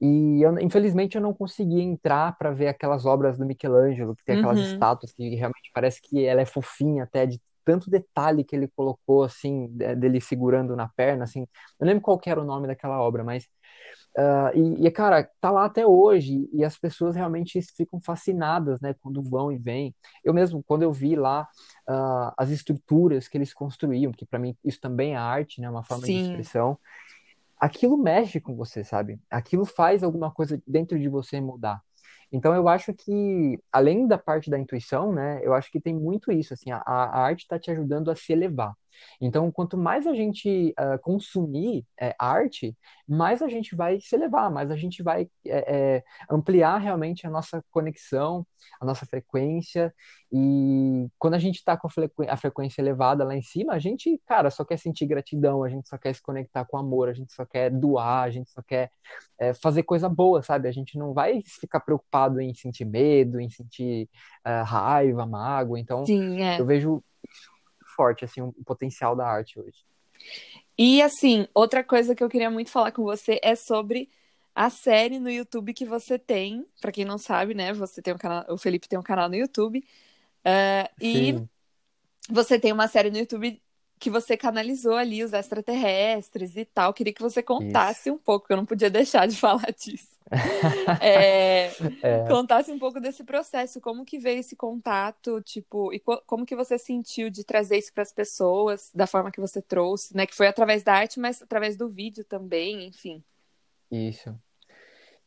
[0.00, 4.38] e eu, infelizmente eu não consegui entrar para ver aquelas obras do Michelangelo, que tem
[4.38, 4.66] aquelas uhum.
[4.66, 9.24] estátuas que realmente parece que ela é fofinha até de tanto detalhe que ele colocou,
[9.24, 11.46] assim, dele segurando na perna, assim.
[11.80, 13.44] Eu lembro qual era o nome daquela obra, mas.
[14.16, 18.94] Uh, e, e, cara, tá lá até hoje, e as pessoas realmente ficam fascinadas, né,
[19.02, 19.94] quando vão e vêm.
[20.24, 21.46] Eu mesmo, quando eu vi lá
[21.86, 25.84] uh, as estruturas que eles construíam, que para mim isso também é arte, né, uma
[25.84, 26.14] forma Sim.
[26.14, 26.78] de expressão,
[27.58, 29.20] aquilo mexe com você, sabe?
[29.30, 31.82] Aquilo faz alguma coisa dentro de você mudar.
[32.32, 36.32] Então eu acho que, além da parte da intuição, né, eu acho que tem muito
[36.32, 38.74] isso, assim, a, a arte está te ajudando a se elevar.
[39.20, 44.50] Então, quanto mais a gente uh, consumir é, arte, mais a gente vai se elevar,
[44.50, 48.46] mais a gente vai é, é, ampliar realmente a nossa conexão,
[48.80, 49.94] a nossa frequência.
[50.32, 53.78] E quando a gente está com a, frequ a, frequência elevada lá em cima, a
[53.78, 57.14] gente, cara, só quer sentir gratidão, a gente só quer se conectar com amor, a
[57.14, 58.90] gente só quer doar, a gente só quer
[59.60, 60.68] fazer coisa boa, sabe?
[60.68, 64.08] A gente não vai ficar preocupado em sentir medo, em sentir
[64.46, 65.78] uh, raiva, mágoa.
[65.78, 66.60] Então, Sim, é.
[66.60, 67.02] eu vejo
[67.96, 69.84] forte assim o potencial da arte hoje.
[70.78, 74.10] E assim, outra coisa que eu queria muito falar com você é sobre
[74.54, 76.66] a série no YouTube que você tem.
[76.80, 77.72] Para quem não sabe, né?
[77.72, 79.78] Você tem um canal, o Felipe tem um canal no YouTube.
[79.78, 81.42] Uh, e
[82.30, 83.60] você tem uma série no YouTube
[83.98, 86.92] que você canalizou ali os extraterrestres e tal.
[86.92, 88.12] Queria que você contasse Isso.
[88.12, 90.15] um pouco, eu não podia deixar de falar disso.
[91.00, 91.70] É,
[92.02, 92.28] é.
[92.28, 96.56] Contasse um pouco desse processo, como que veio esse contato, tipo, e co como que
[96.56, 100.26] você sentiu de trazer isso para as pessoas, da forma que você trouxe, né?
[100.26, 103.22] Que foi através da arte, mas através do vídeo também, enfim.
[103.90, 104.34] Isso.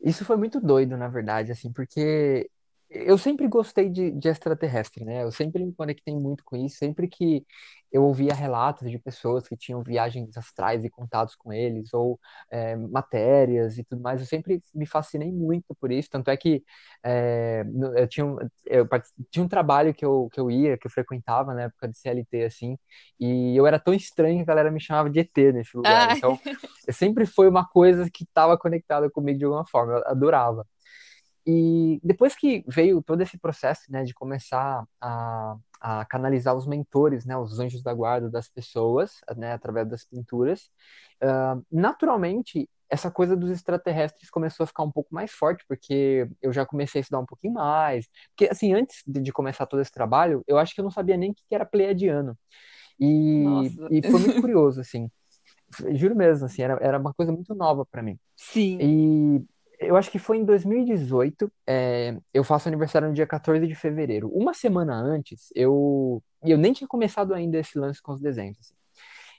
[0.02, 2.50] Isso foi muito doido, na verdade, assim, porque
[2.90, 5.24] eu sempre gostei de, de extraterrestre, né?
[5.24, 7.46] Eu sempre me conectei muito com isso, sempre que
[7.92, 12.20] eu ouvia relatos de pessoas que tinham viagens astrais e contatos com eles, ou
[12.52, 14.20] é, matérias e tudo mais.
[14.22, 16.10] Eu sempre me fascinei muito por isso.
[16.10, 16.64] Tanto é que
[17.04, 17.64] é,
[17.96, 18.88] eu, tinha um, eu
[19.32, 22.44] tinha um trabalho que eu, que eu ia, que eu frequentava na época de CLT,
[22.44, 22.78] assim,
[23.20, 26.10] e eu era tão estranho que a galera me chamava de ET nesse lugar.
[26.10, 26.40] Então,
[26.92, 29.94] sempre foi uma coisa que estava conectada comigo de alguma forma.
[29.94, 30.66] Eu adorava.
[31.52, 37.26] E depois que veio todo esse processo, né, de começar a, a canalizar os mentores,
[37.26, 40.70] né, os anjos da guarda das pessoas, né, através das pinturas,
[41.24, 46.54] uh, naturalmente essa coisa dos extraterrestres começou a ficar um pouco mais forte, porque eu
[46.54, 48.08] já comecei a estudar um pouquinho mais.
[48.30, 51.18] Porque, assim, antes de, de começar todo esse trabalho, eu acho que eu não sabia
[51.18, 52.38] nem o que era pleiadiano.
[53.00, 53.44] E,
[53.90, 55.10] e foi muito curioso, assim.
[55.94, 58.18] Juro mesmo, assim, era, era uma coisa muito nova para mim.
[58.36, 58.78] Sim.
[58.82, 59.46] E
[59.80, 61.52] eu acho que foi em 2018.
[61.66, 64.30] É, eu faço aniversário no dia 14 de fevereiro.
[64.30, 68.58] Uma semana antes, eu, eu nem tinha começado ainda esse lance com os desenhos.
[68.60, 68.74] Assim.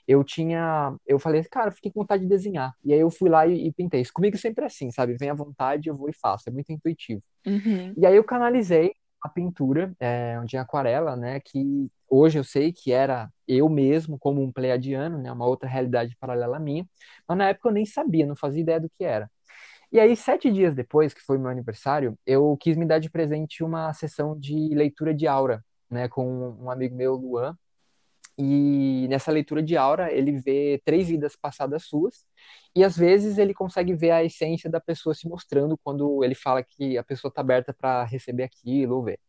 [0.07, 0.95] Eu tinha.
[1.05, 2.73] Eu falei, cara, fiquei com vontade de desenhar.
[2.83, 4.01] E aí eu fui lá e, e pintei.
[4.01, 5.15] Isso comigo sempre é assim, sabe?
[5.17, 6.49] Vem à vontade, eu vou e faço.
[6.49, 7.21] É muito intuitivo.
[7.45, 7.93] Uhum.
[7.97, 11.39] E aí eu canalizei a pintura, é, onde aquarela, né?
[11.39, 15.31] Que hoje eu sei que era eu mesmo, como um pleiadiano, né?
[15.31, 16.85] Uma outra realidade paralela à minha.
[17.27, 19.29] Mas na época eu nem sabia, não fazia ideia do que era.
[19.91, 23.63] E aí, sete dias depois, que foi meu aniversário, eu quis me dar de presente
[23.63, 26.25] uma sessão de leitura de aura, né, com
[26.61, 27.57] um amigo meu, Luan.
[28.37, 32.25] E nessa leitura de aura, ele vê três vidas passadas suas,
[32.75, 36.63] e às vezes ele consegue ver a essência da pessoa se mostrando quando ele fala
[36.63, 39.19] que a pessoa está aberta para receber aquilo ou ver.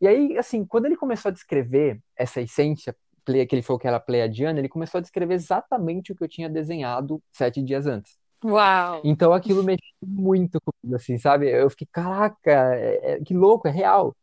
[0.00, 4.00] E aí, assim, quando ele começou a descrever essa essência, que ele falou que era
[4.00, 8.19] pleiadiana, ele começou a descrever exatamente o que eu tinha desenhado sete dias antes.
[8.44, 9.00] Uau!
[9.04, 11.50] Então aquilo mexeu muito comigo, assim, sabe?
[11.50, 14.16] Eu fiquei, caraca, é, é, que louco, é real.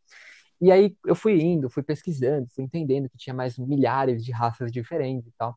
[0.60, 4.72] E aí eu fui indo, fui pesquisando, fui entendendo que tinha mais milhares de raças
[4.72, 5.56] diferentes e tal.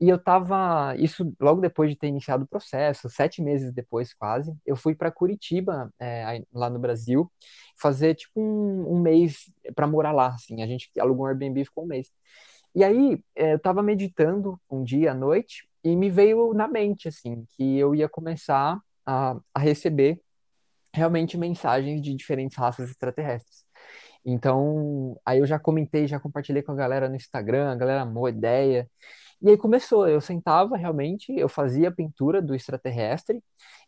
[0.00, 4.54] E eu tava, isso logo depois de ter iniciado o processo, sete meses depois quase,
[4.66, 7.30] eu fui para Curitiba, é, lá no Brasil,
[7.80, 10.62] fazer tipo um, um mês para morar lá, assim.
[10.62, 12.10] A gente alugou um Airbnb ficou um mês.
[12.74, 17.08] E aí é, eu tava meditando um dia à noite e me veio na mente,
[17.08, 20.20] assim, que eu ia começar a, a receber
[20.94, 23.64] realmente mensagens de diferentes raças extraterrestres.
[24.24, 28.26] Então, aí eu já comentei, já compartilhei com a galera no Instagram, a galera amou
[28.26, 28.88] a ideia.
[29.40, 33.42] E aí começou, eu sentava realmente, eu fazia a pintura do extraterrestre,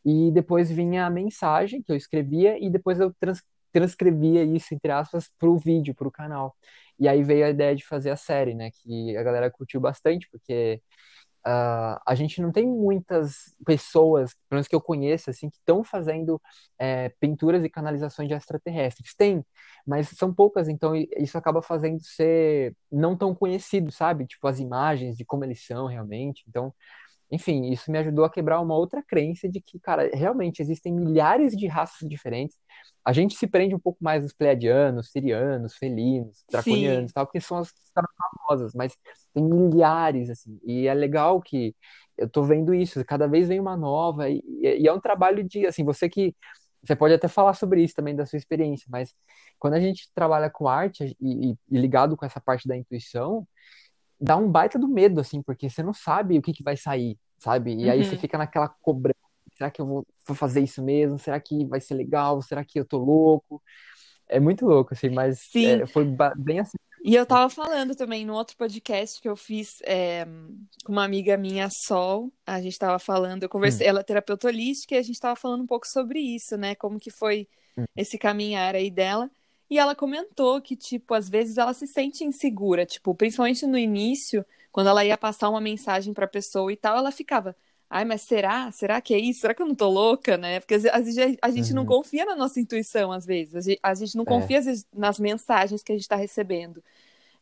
[0.05, 3.41] e depois vinha a mensagem que eu escrevia, e depois eu trans,
[3.73, 6.57] transcrevia isso, entre aspas, para o vídeo, para o canal.
[6.99, 8.71] E aí veio a ideia de fazer a série, né?
[8.73, 10.81] Que a galera curtiu bastante, porque
[11.47, 15.85] Uh, a gente não tem muitas pessoas, pelo menos que eu conheço, assim, que estão
[15.85, 16.41] fazendo
[16.79, 19.15] é, pinturas e canalizações de extraterrestres.
[19.15, 19.45] Tem,
[19.87, 24.27] mas são poucas, então isso acaba fazendo ser não tão conhecido, sabe?
[24.27, 26.43] Tipo, as imagens de como eles são realmente.
[26.49, 26.73] Então,
[27.31, 31.57] enfim, isso me ajudou a quebrar uma outra crença de que, cara, realmente existem milhares
[31.57, 32.57] de raças diferentes.
[33.05, 37.59] A gente se prende um pouco mais nos pleiadianos, sirianos, felinos, draconianos, tal, porque são
[37.59, 38.97] as que ficaram famosas, mas
[39.33, 40.59] tem milhares, assim.
[40.65, 41.75] E é legal que
[42.17, 45.67] eu tô vendo isso, cada vez vem uma nova, e, e é um trabalho de,
[45.67, 46.35] assim, você que.
[46.83, 49.15] Você pode até falar sobre isso também, da sua experiência, mas
[49.59, 53.47] quando a gente trabalha com arte e, e, e ligado com essa parte da intuição,
[54.25, 57.19] dá um baita do medo, assim, porque você não sabe o que, que vai sair,
[57.39, 57.75] sabe?
[57.75, 58.21] E aí você uhum.
[58.21, 61.19] fica naquela cobrança será que eu vou, vou fazer isso mesmo?
[61.19, 62.43] Será que vai ser legal?
[62.43, 63.63] Será que eu tô louco?
[64.29, 66.05] É muito louco, assim, mas é, foi
[66.37, 66.77] bem assim.
[67.05, 70.25] E eu tava falando também no outro podcast que eu fiz é,
[70.85, 72.33] com uma amiga minha, Sol.
[72.47, 73.91] A gente tava falando, eu conversei, hum.
[73.91, 76.75] ela é terapeuta holística e a gente tava falando um pouco sobre isso, né?
[76.75, 77.85] Como que foi hum.
[77.95, 79.31] esse caminhar aí dela.
[79.75, 84.47] E ela comentou que, tipo, às vezes ela se sente insegura, tipo, principalmente no início,
[84.71, 87.57] quando ela ia passar uma mensagem pra pessoa e tal, ela ficava,
[87.91, 88.71] ai, mas será?
[88.71, 89.41] Será que é isso?
[89.41, 90.61] Será que eu não tô louca, né?
[90.61, 91.75] Porque às vezes a gente uhum.
[91.75, 93.57] não confia na nossa intuição, às vezes.
[93.57, 94.27] A gente, a gente não é.
[94.27, 96.81] confia, vezes, nas mensagens que a gente tá recebendo.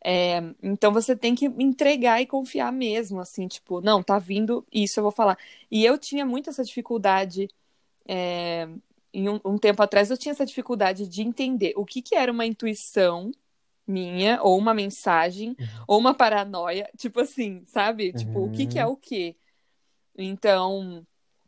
[0.02, 4.98] É, então você tem que entregar e confiar mesmo, assim, tipo, não, tá vindo isso,
[4.98, 5.36] eu vou falar.
[5.70, 7.46] E eu tinha muito essa dificuldade,
[8.08, 8.66] é,
[9.12, 12.32] em um, um, tempo atrás, eu tinha essa dificuldade de entender o que, que era
[12.32, 13.30] uma intuição
[13.86, 15.66] minha, ou uma mensagem, uhum.
[15.86, 18.12] ou uma paranoia, tipo assim, sabe?
[18.12, 18.46] Tipo, uhum.
[18.46, 18.92] o que, que é uhum.
[18.92, 19.36] o quê?
[20.16, 21.04] Então,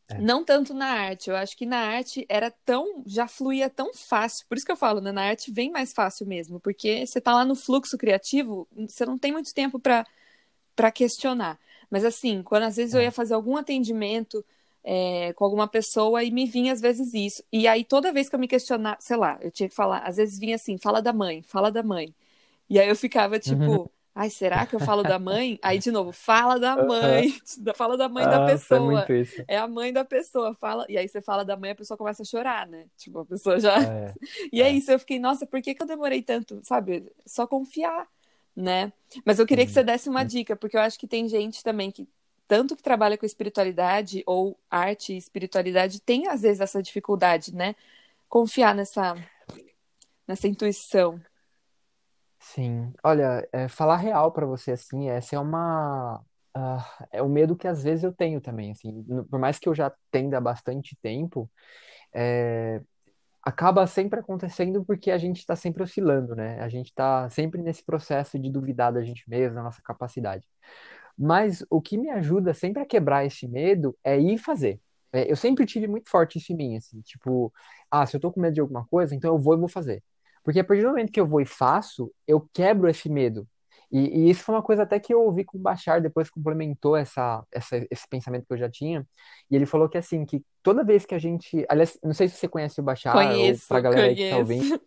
[0.09, 0.19] é.
[0.19, 1.31] não tanto na arte.
[1.31, 3.03] Eu acho que na arte era tão.
[3.07, 4.47] já fluía tão fácil.
[4.49, 5.13] Por isso que eu falo, né?
[5.13, 6.61] Na arte vem mais fácil mesmo.
[6.61, 11.59] Porque você tá lá no fluxo criativo, você não tem muito tempo para questionar.
[11.91, 12.99] Mas assim, quando às vezes é.
[12.99, 14.45] eu ia fazer algum atendimento
[14.85, 17.43] é, com alguma pessoa e me vinha às vezes isso.
[17.53, 20.17] E aí toda vez que eu me questionava, sei lá, eu tinha que falar, às
[20.17, 22.15] vezes vinha assim, fala da mãe, fala da mãe.
[22.69, 23.65] E aí eu ficava tipo.
[23.65, 25.59] Uhum Ai, será que eu falo da mãe?
[25.61, 27.35] Aí, de novo, fala da mãe.
[27.75, 29.05] Fala da mãe ah, da pessoa.
[29.49, 30.55] É, é, a mãe da pessoa.
[30.55, 30.87] Fala...
[30.89, 32.87] E aí você fala da mãe, a pessoa começa a chorar, né?
[32.97, 33.83] Tipo, a pessoa já.
[33.83, 34.15] É,
[34.53, 36.61] e é, é isso, eu fiquei, nossa, por que, que eu demorei tanto?
[36.63, 37.11] Sabe?
[37.27, 38.07] Só confiar,
[38.55, 38.93] né?
[39.25, 39.87] Mas eu queria que você uhum.
[39.87, 40.27] desse uma uhum.
[40.27, 42.07] dica, porque eu acho que tem gente também que,
[42.47, 47.75] tanto que trabalha com espiritualidade, ou arte e espiritualidade, tem às vezes essa dificuldade, né?
[48.29, 49.15] Confiar nessa,
[50.27, 51.21] nessa intuição.
[52.39, 56.23] Sim, olha, é, falar real para você assim, essa é uma
[56.57, 59.75] uh, é o medo que às vezes eu tenho também, assim, por mais que eu
[59.75, 61.51] já tenda há bastante tempo,
[62.13, 62.81] é,
[63.43, 66.61] acaba sempre acontecendo porque a gente está sempre oscilando, né?
[66.61, 70.47] A gente está sempre nesse processo de duvidar da gente mesmo, da nossa capacidade.
[71.17, 74.81] Mas o que me ajuda sempre a quebrar esse medo é ir fazer.
[75.13, 77.53] É, eu sempre tive muito forte isso em mim, assim, tipo,
[77.89, 80.03] ah, se eu tô com medo de alguma coisa, então eu vou e vou fazer.
[80.43, 83.47] Porque a partir do momento que eu vou e faço, eu quebro esse medo.
[83.93, 86.97] E, e isso foi uma coisa até que eu ouvi com o Bachar, depois complementou
[86.97, 89.07] essa, essa, esse pensamento que eu já tinha.
[89.49, 91.65] E ele falou que assim, que toda vez que a gente.
[91.69, 94.23] Aliás, não sei se você conhece o Bachar, conheço, ou pra galera conheço.
[94.23, 94.83] que tá ouvindo.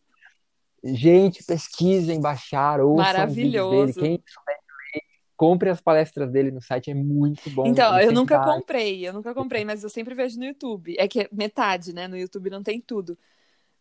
[0.84, 3.94] Gente, pesquisem Bachar, ouçam Maravilhoso.
[3.94, 3.94] dele.
[3.94, 4.57] Quem souber
[5.38, 7.68] compre as palestras dele no site, é muito bom.
[7.68, 10.96] Então, eu nunca comprei, eu nunca comprei, mas eu sempre vejo no YouTube.
[10.98, 12.08] É que é metade, né?
[12.08, 13.16] No YouTube não tem tudo.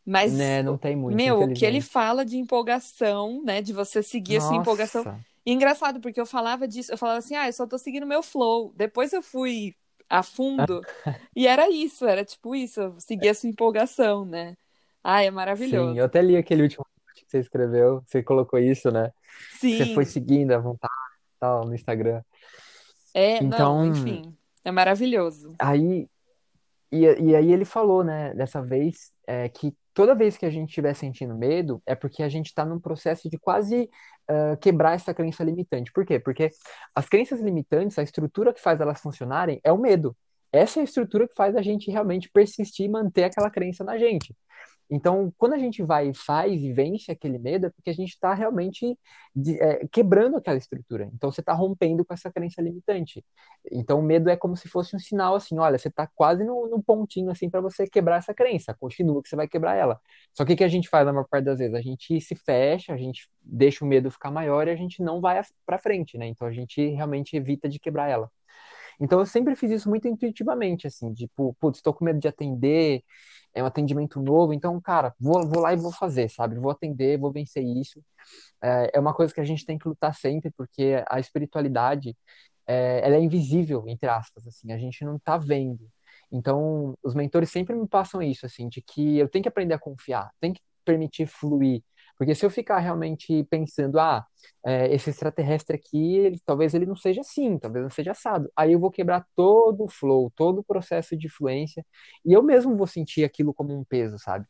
[0.04, 4.04] Mas, né, não tem muito, meu, o que ele fala de empolgação, né, de você
[4.04, 4.46] seguir Nossa.
[4.46, 5.20] a sua empolgação.
[5.44, 8.22] E engraçado, porque eu falava disso, eu falava assim, ah, eu só tô seguindo meu
[8.22, 8.72] flow.
[8.76, 9.74] Depois eu fui
[10.08, 10.80] a fundo
[11.34, 14.56] e era isso, era tipo isso, eu seguia a sua empolgação, né?
[15.02, 15.94] Ah, é maravilhoso.
[15.94, 19.10] Sim, eu até li aquele último que você escreveu, você colocou isso, né?
[19.58, 19.76] Sim.
[19.76, 20.94] Você foi seguindo à vontade
[21.38, 22.22] tal no Instagram.
[23.14, 25.54] É, então, não, enfim, é maravilhoso.
[25.58, 26.08] Aí,
[26.92, 30.68] e, e aí ele falou, né, dessa vez, é, que toda vez que a gente
[30.68, 33.88] estiver sentindo medo, é porque a gente está num processo de quase
[34.30, 35.90] uh, quebrar essa crença limitante.
[35.90, 36.20] Por quê?
[36.20, 36.50] Porque
[36.94, 40.14] as crenças limitantes, a estrutura que faz elas funcionarem é o medo.
[40.52, 43.96] Essa é a estrutura que faz a gente realmente persistir e manter aquela crença na
[43.96, 44.36] gente.
[44.88, 48.10] Então, quando a gente vai e faz e vence aquele medo, é porque a gente
[48.10, 48.96] está realmente
[49.60, 51.10] é, quebrando aquela estrutura.
[51.12, 53.24] Então, você está rompendo com essa crença limitante.
[53.70, 56.68] Então, o medo é como se fosse um sinal assim: olha, você está quase no,
[56.68, 58.74] no, pontinho assim para você quebrar essa crença.
[58.78, 60.00] Continua que você vai quebrar ela.
[60.32, 61.74] Só que o que a gente faz na maior parte das vezes?
[61.74, 65.20] A gente se fecha, a gente deixa o medo ficar maior e a gente não
[65.20, 66.26] vai para frente, né?
[66.28, 68.30] Então, a gente realmente evita de quebrar ela.
[69.00, 73.02] Então, eu sempre fiz isso muito intuitivamente, assim, tipo, putz, estou com medo de atender
[73.56, 76.58] é um atendimento novo, então, cara, vou, vou lá e vou fazer, sabe?
[76.58, 78.02] Vou atender, vou vencer isso.
[78.62, 82.14] É, é uma coisa que a gente tem que lutar sempre, porque a espiritualidade,
[82.66, 85.88] é, ela é invisível, entre aspas, assim, a gente não tá vendo.
[86.30, 89.78] Então, os mentores sempre me passam isso, assim, de que eu tenho que aprender a
[89.78, 91.82] confiar, tenho que permitir fluir,
[92.18, 94.24] porque se eu ficar realmente pensando, ah,
[94.64, 98.72] é, esse extraterrestre aqui, ele, talvez ele não seja assim, talvez não seja assado, aí
[98.72, 101.84] eu vou quebrar todo o flow, todo o processo de fluência,
[102.24, 104.46] e eu mesmo vou sentir aquilo como um peso, sabe?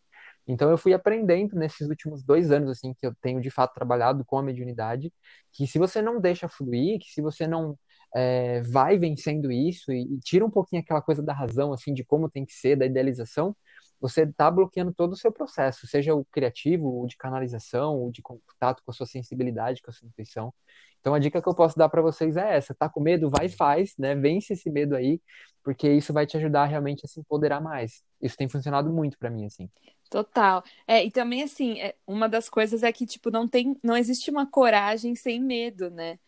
[0.47, 4.25] Então eu fui aprendendo nesses últimos dois anos, assim, que eu tenho de fato trabalhado
[4.25, 5.13] com a mediunidade,
[5.53, 7.77] que se você não deixa fluir, que se você não
[8.15, 12.05] é, vai vencendo isso e, e, tira um pouquinho aquela coisa da razão, assim, de
[12.05, 13.57] como tem que ser, da idealização,
[14.01, 18.23] você está bloqueando todo o seu processo, seja o criativo, o de canalização, o de
[18.23, 20.53] contato com a sua sensibilidade, com a sua intuição.
[21.01, 23.47] Então a dica que eu posso dar para vocês é essa: tá com medo, vai
[23.47, 24.15] e faz, né?
[24.15, 25.21] Vence esse medo aí,
[25.63, 28.03] porque isso vai te ajudar realmente a se empoderar mais.
[28.21, 29.71] Isso tem funcionado muito para mim assim.
[30.11, 30.63] Total.
[30.87, 34.31] É, e também assim, é, uma das coisas é que tipo não tem, não existe
[34.31, 36.19] uma coragem sem medo, né?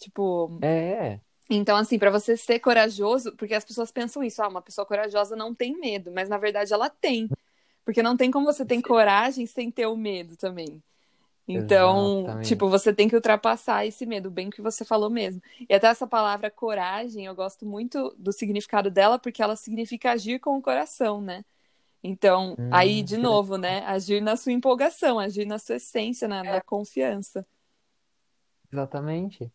[0.00, 1.20] Tipo, É.
[1.50, 5.36] Então, assim, para você ser corajoso, porque as pessoas pensam isso, ah, uma pessoa corajosa
[5.36, 7.28] não tem medo, mas na verdade ela tem.
[7.84, 10.82] Porque não tem como você ter coragem sem ter o medo também.
[11.48, 12.38] Então, Exatamente.
[12.40, 15.42] tipo, você tem que ultrapassar esse medo, bem que você falou mesmo.
[15.68, 20.40] E até essa palavra coragem, eu gosto muito do significado dela, porque ela significa agir
[20.40, 21.44] com o coração, né?
[22.02, 23.80] Então, Hum, aí, de novo, né?
[23.86, 27.46] Agir na sua empolgação, agir na sua essência, na, na confiança.
[28.72, 29.50] Exatamente.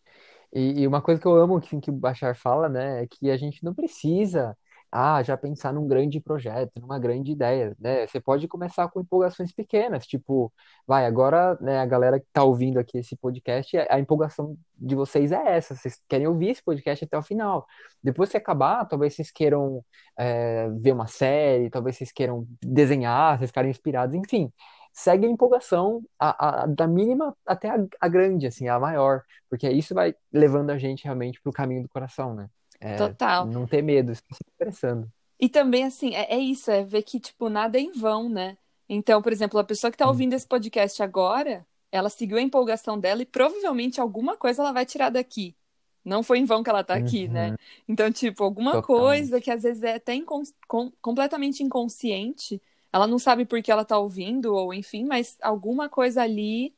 [0.53, 3.29] E, e uma coisa que eu amo que, que o Bashar fala, né, é que
[3.29, 4.57] a gente não precisa,
[4.91, 8.07] ah, já pensar num grande projeto, numa grande ideia, né?
[8.07, 10.51] Você pode começar com empolgações pequenas, tipo,
[10.87, 15.31] vai, agora, né, a galera que tá ouvindo aqui esse podcast, a empolgação de vocês
[15.31, 17.67] é essa, vocês querem ouvir esse podcast até o final.
[18.01, 19.83] Depois que acabar, talvez vocês queiram
[20.17, 24.51] é, ver uma série, talvez vocês queiram desenhar, vocês ficarem inspirados, enfim.
[24.93, 29.69] Segue a empolgação a, a- da mínima até a, a grande, assim, a maior, porque
[29.69, 32.49] isso vai levando a gente realmente pro caminho do coração, né?
[32.81, 33.39] É, Total.
[33.39, 35.11] não ter medo, se expressando.
[35.39, 38.57] E também, assim, é, é isso, é ver que, tipo, nada é em vão, né?
[38.87, 40.09] Então, por exemplo, a pessoa que tá Hum.
[40.09, 44.85] ouvindo esse podcast agora, ela seguiu a empolgação dela e provavelmente alguma coisa ela vai
[44.85, 45.55] tirar daqui.
[46.03, 47.53] Não foi em vão que ela tá aqui, né?
[47.53, 48.79] Uhum, Então, tipo, alguma totalmente.
[48.79, 52.61] coisa que às vezes é até incon- com- completamente inconsciente,
[52.93, 56.75] ela não sabe por que ela tá ouvindo, ou enfim, mas alguma coisa ali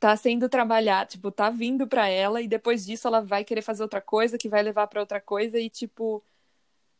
[0.00, 3.82] tá sendo trabalhada, tipo, tá vindo pra ela e depois disso ela vai querer fazer
[3.82, 6.22] outra coisa que vai levar pra outra coisa e tipo,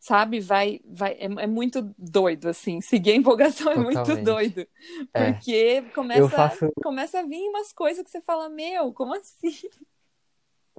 [0.01, 2.81] sabe, vai vai é, é muito doido assim.
[2.81, 4.25] Seguir a empolgação é muito Totalmente.
[4.25, 4.67] doido,
[5.15, 6.67] É, porque eu começa faço.
[6.83, 9.71] começa a vir umas coisas que você fala, meu, como assim?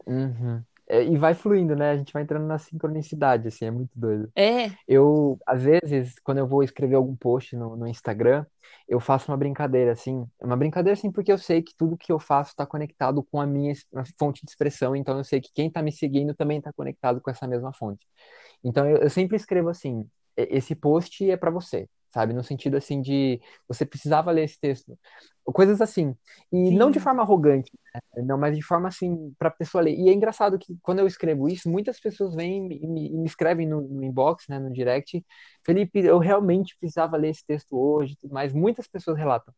[0.05, 0.65] Uhum.
[0.89, 1.91] É, e vai fluindo, né?
[1.91, 4.31] A gente vai entrando na sincronicidade, assim, é muito doido.
[4.35, 8.45] É, Eu, às vezes, quando eu vou escrever algum post no, no Instagram,
[8.87, 10.25] eu faço uma brincadeira, assim.
[10.41, 13.47] Uma brincadeira, assim, porque eu sei que tudo que eu faço está conectado com a
[13.47, 13.73] minha
[14.19, 17.31] fonte de expressão, então eu sei que quem está me seguindo também está conectado com
[17.31, 18.07] essa mesma fonte.
[18.63, 20.01] Então eu, eu sempre escrevo assim:
[20.37, 22.33] "E- esse post é para você, sabe?
[22.33, 24.97] No sentido, assim, de você precisava ler esse texto.
[25.45, 26.15] Coisas assim.
[26.51, 27.03] E não de sim.
[27.03, 28.23] forma arrogante, né?
[28.23, 29.93] Não, mas de forma, assim, para a pessoa ler.
[29.95, 33.67] E é engraçado que quando eu escrevo isso, muitas pessoas vêm e me, me escrevem
[33.67, 35.23] no, no inbox, né, no direct.
[35.63, 38.51] Felipe, eu realmente precisava ler esse texto hoje, mais.
[38.51, 39.53] Muitas pessoas relatam.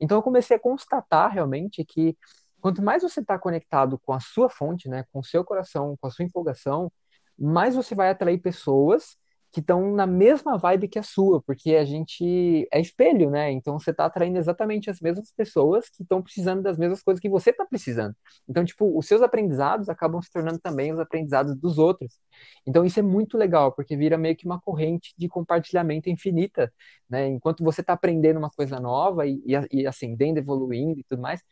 [0.00, 2.16] Então eu comecei a constatar realmente que
[2.60, 6.08] quanto mais você está conectado com a sua fonte, né, com o seu coração, com
[6.08, 6.92] a sua empolgação,
[7.38, 9.16] mais você vai atrair pessoas
[9.52, 13.50] que estão na mesma vibe que a sua, porque a gente é espelho, né?
[13.50, 17.28] Então você está atraindo exatamente as mesmas pessoas que estão precisando das mesmas coisas que
[17.28, 18.14] você está precisando.
[18.48, 22.18] Então, tipo, os seus aprendizados acabam se tornando também os aprendizados dos outros.
[22.66, 26.72] Então isso é muito legal, porque vira meio que uma corrente de compartilhamento infinita,
[27.08, 27.26] né?
[27.28, 31.42] Enquanto você está aprendendo uma coisa nova e, e, e ascendendo, evoluindo e tudo mais,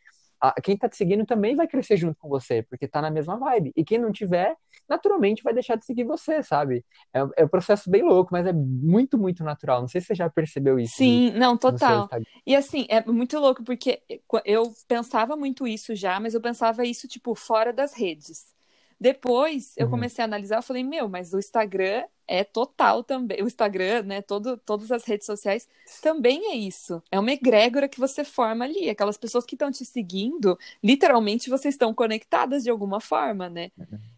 [0.62, 3.72] quem está te seguindo também vai crescer junto com você, porque está na mesma vibe.
[3.76, 4.56] E quem não tiver,
[4.88, 6.84] naturalmente vai deixar de seguir você, sabe?
[7.12, 9.80] É, é um processo bem louco, mas é muito, muito natural.
[9.80, 12.08] Não sei se você já percebeu isso Sim, não, total.
[12.46, 14.00] E assim, é muito louco, porque
[14.44, 18.57] eu pensava muito isso já, mas eu pensava isso, tipo, fora das redes.
[19.00, 19.90] Depois eu Uhum.
[19.92, 23.42] comecei a analisar, eu falei, meu, mas o Instagram é total também.
[23.42, 25.68] O Instagram, né, todo, todas as redes sociais
[26.02, 27.02] também é isso.
[27.10, 28.90] É uma egrégora que você forma ali.
[28.90, 33.70] Aquelas pessoas que estão te seguindo, literalmente vocês estão conectadas de alguma forma, né?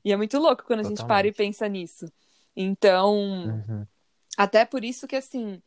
[0.04, 1.36] E é muito louco quando a gente para e Totalmente.
[1.36, 2.10] pensa nisso.
[2.56, 3.14] Então,
[3.68, 3.86] Uhum.
[4.36, 5.62] até por isso que, assim,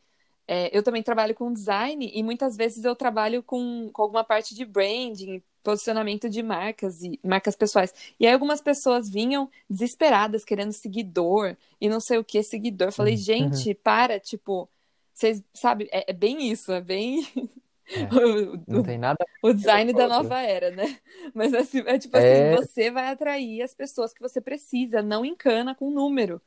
[0.46, 4.54] é, eu também trabalho com design e muitas vezes eu trabalho com, com alguma parte
[4.54, 7.94] de branding, posicionamento de marcas e marcas pessoais.
[8.20, 12.92] E aí algumas pessoas vinham desesperadas, querendo seguidor e não sei o que, seguidor.
[12.92, 13.16] Falei, Uhum.
[13.16, 14.68] gente, para, tipo,
[15.12, 17.26] vocês, sabe, é, é bem isso, é bem
[17.94, 20.98] É, o, não tem nada o design da nova era, né?
[21.34, 25.24] Mas assim, é tipo assim, É, você vai atrair as pessoas que você precisa, não
[25.24, 26.40] encana com número.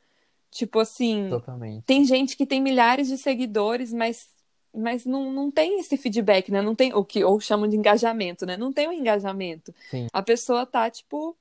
[0.52, 1.84] Tipo assim, totalmente.
[1.86, 4.30] tem gente que tem milhares de seguidores, mas,
[4.74, 6.62] mas não, não tem esse feedback, né?
[6.62, 8.58] Não tem o que ou chamam de engajamento, né?
[8.58, 9.74] Não tem o engajamento.
[9.90, 10.08] Sim.
[10.12, 11.36] A pessoa tá, tipo,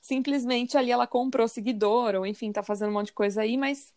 [0.00, 3.92] simplesmente ali ela comprou seguidor, ou enfim, tá fazendo um monte de coisa aí, mas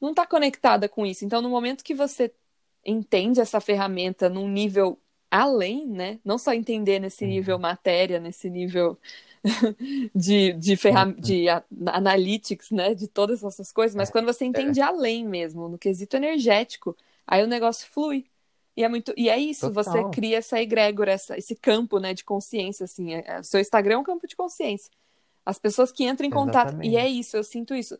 [0.00, 1.24] não tá conectada com isso.
[1.24, 2.32] Então, no momento que você
[2.84, 4.98] entende essa ferramenta num nível
[5.30, 6.18] além, né?
[6.24, 7.62] Não só entender nesse nível Uhum.
[7.62, 8.98] matéria, nesse nível
[10.14, 11.10] de, de, ferram...
[11.10, 11.20] Uhum.
[11.20, 12.94] de a- analytics, né?
[12.94, 14.46] De todas essas coisas, mas É, quando você é.
[14.48, 18.26] entende além mesmo, no quesito energético, Aí o negócio flui.
[18.76, 19.84] E é muito, e é isso, Total.
[19.84, 23.14] você cria essa egrégora, essa, esse campo, né, de consciência, assim.
[23.14, 24.90] É, é, seu Instagram é um campo de consciência.
[25.46, 26.92] As pessoas que entram em contato, Exatamente.
[26.92, 27.98] e é isso, eu sinto isso.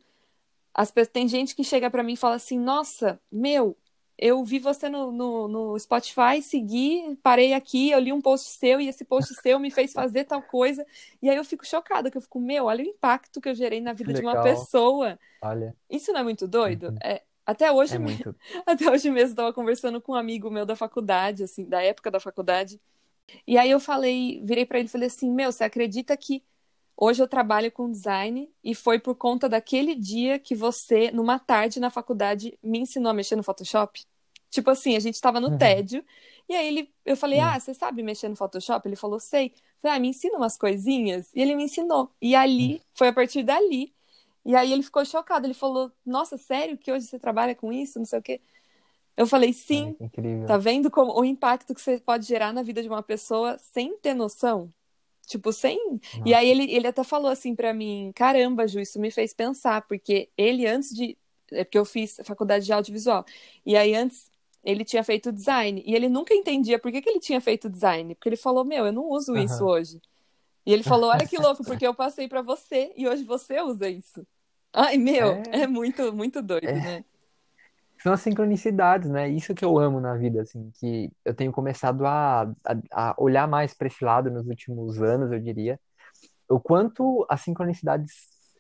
[0.75, 3.77] As, tem gente que chega pra mim e fala assim: Nossa, meu,
[4.19, 8.81] eu vi você no, no, no Spotify, segui, parei aqui, eu li um post seu
[8.81, 10.87] e esse post seu me fez fazer tal coisa.
[11.21, 13.81] E aí eu fico chocada, que eu fico, meu, olha o impacto que eu gerei
[13.81, 14.45] na vida de uma legal.
[14.45, 15.19] pessoa.
[15.43, 16.89] Olha, Isso não é muito doido?
[16.89, 16.99] Uhum.
[17.03, 18.35] É, até hoje, é muito.
[18.65, 22.11] até hoje mesmo, eu tava conversando com um amigo meu da faculdade, assim, da época
[22.11, 22.81] da faculdade.
[23.47, 26.43] E aí eu falei, virei pra ele e falei assim: Meu, você acredita que
[26.97, 31.81] hoje eu trabalho com design e foi por conta daquele dia que você, numa tarde
[31.81, 34.05] na faculdade, me ensinou a mexer no Photoshop?
[34.51, 35.59] Tipo assim, a gente tava no Uhum.
[35.59, 36.05] tédio,
[36.49, 37.45] e aí ele, eu falei: Hum.
[37.45, 38.87] Ah, você sabe mexer no Photoshop?
[38.87, 39.47] Ele falou: Sei.
[39.47, 41.31] Eu falei: Ah, me ensina umas coisinhas.
[41.35, 42.11] E ele me ensinou.
[42.21, 43.93] E ali, foi a partir dali.
[44.45, 45.47] E aí ele ficou chocado.
[45.47, 47.99] Ele falou: Nossa, sério que hoje você trabalha com isso?
[47.99, 48.41] Não sei o quê.
[49.17, 49.97] Eu falei: Sim.
[50.01, 50.47] incrível.
[50.47, 53.97] Tá vendo como o impacto que você pode gerar na vida de uma pessoa sem
[53.99, 54.71] ter noção?
[55.27, 55.79] Tipo, sem.
[56.25, 56.37] E Nossa.
[56.39, 60.29] aí ele, ele até falou assim pra mim: caramba, Ju, isso me fez pensar, porque
[60.37, 61.17] ele antes de.
[61.53, 63.25] É porque eu fiz faculdade de audiovisual.
[63.65, 64.31] E aí antes
[64.63, 65.83] ele tinha feito design.
[65.87, 68.15] E ele nunca entendia por que, que ele tinha feito design.
[68.15, 69.73] Porque ele falou: meu, eu não uso isso Aham.
[69.73, 70.01] hoje.
[70.67, 73.89] E ele falou: olha que louco, porque eu passei pra você e hoje você usa
[73.89, 74.27] isso.
[74.73, 75.63] Ai, meu, É.
[75.63, 76.73] é muito, muito doido, É.
[76.73, 77.05] né?
[78.05, 79.31] São as sincronicidades, né?
[79.31, 82.43] Isso que eu amo na vida, assim, que eu tenho começado a,
[82.93, 85.81] a, a olhar mais para esse lado nos últimos anos, eu diria.
[86.49, 88.13] O quanto as sincronicidades,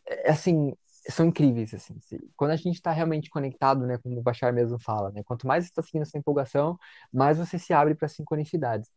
[0.09, 0.73] é, assim,
[1.11, 1.95] são incríveis, assim.
[2.37, 5.23] Quando a gente está realmente conectado, né, como o Bashar mesmo fala, né?
[5.25, 6.79] Quanto mais você está seguindo essa empolgação,
[7.13, 8.89] mais você se abre para sincronicidades.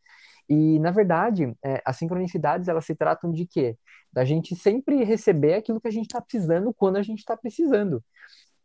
[0.50, 3.78] E, na verdade, é, as sincronicidades, elas se tratam de quê?
[4.14, 8.02] Da gente sempre receber aquilo que a gente está precisando quando a gente está precisando.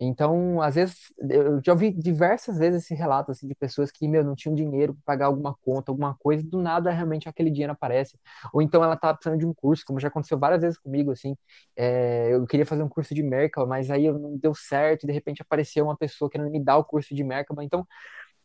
[0.05, 4.25] Então, às vezes, eu já ouvi diversas vezes esse relato assim, de pessoas que, meu,
[4.25, 7.73] não tinham dinheiro para pagar alguma conta, alguma coisa, e do nada realmente aquele dinheiro
[7.73, 8.19] aparece.
[8.53, 11.37] Ou então ela tá precisando de um curso, como já aconteceu várias vezes comigo, assim.
[11.77, 15.13] É, eu queria fazer um curso de Merkle, mas aí não deu certo, e de
[15.13, 17.65] repente apareceu uma pessoa querendo me dar o curso de Merkle.
[17.65, 17.87] Então,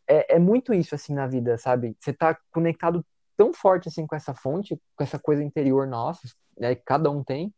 [0.07, 1.95] é, é muito isso, assim, na vida, sabe?
[1.99, 3.05] Você tá conectado
[3.35, 6.27] tão forte, assim, com essa fonte, com essa coisa interior nossa,
[6.59, 7.53] né, que cada um tem,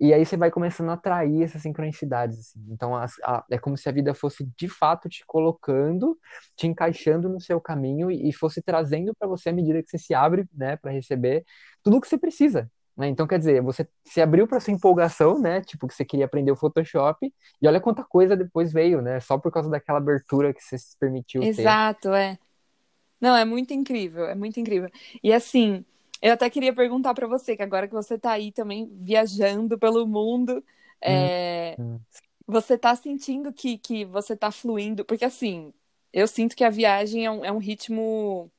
[0.00, 2.60] e aí você vai começando a atrair essas sincronicidades, assim.
[2.70, 6.18] Então, as- a- é como se a vida fosse, de fato, te colocando,
[6.56, 9.98] te encaixando no seu caminho e, e fosse trazendo para você, à medida que você
[9.98, 11.44] se abre, né, para receber
[11.82, 13.08] tudo o que você precisa, né?
[13.08, 15.60] Então, quer dizer, você se abriu para sua empolgação, né?
[15.62, 17.32] Tipo, que você queria aprender o Photoshop,
[17.62, 19.20] e olha quanta coisa depois veio, né?
[19.20, 21.78] Só por causa daquela abertura que você se permitiu ter.
[21.78, 22.38] Exato, é.
[23.20, 24.90] Não, é muito incrível, é muito incrível.
[25.22, 25.84] E assim,
[26.22, 30.06] eu até queria perguntar pra você, que agora que você tá aí também viajando pelo
[30.06, 30.62] mundo,
[31.00, 31.98] é, Hum.
[32.46, 35.04] você tá sentindo que, que você tá fluindo?
[35.04, 35.72] Porque assim,
[36.12, 38.50] eu sinto que a viagem é um, é um ritmo.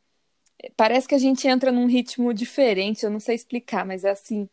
[0.78, 4.49] Parece que a gente entra num ritmo diferente, eu não sei explicar, mas é assim.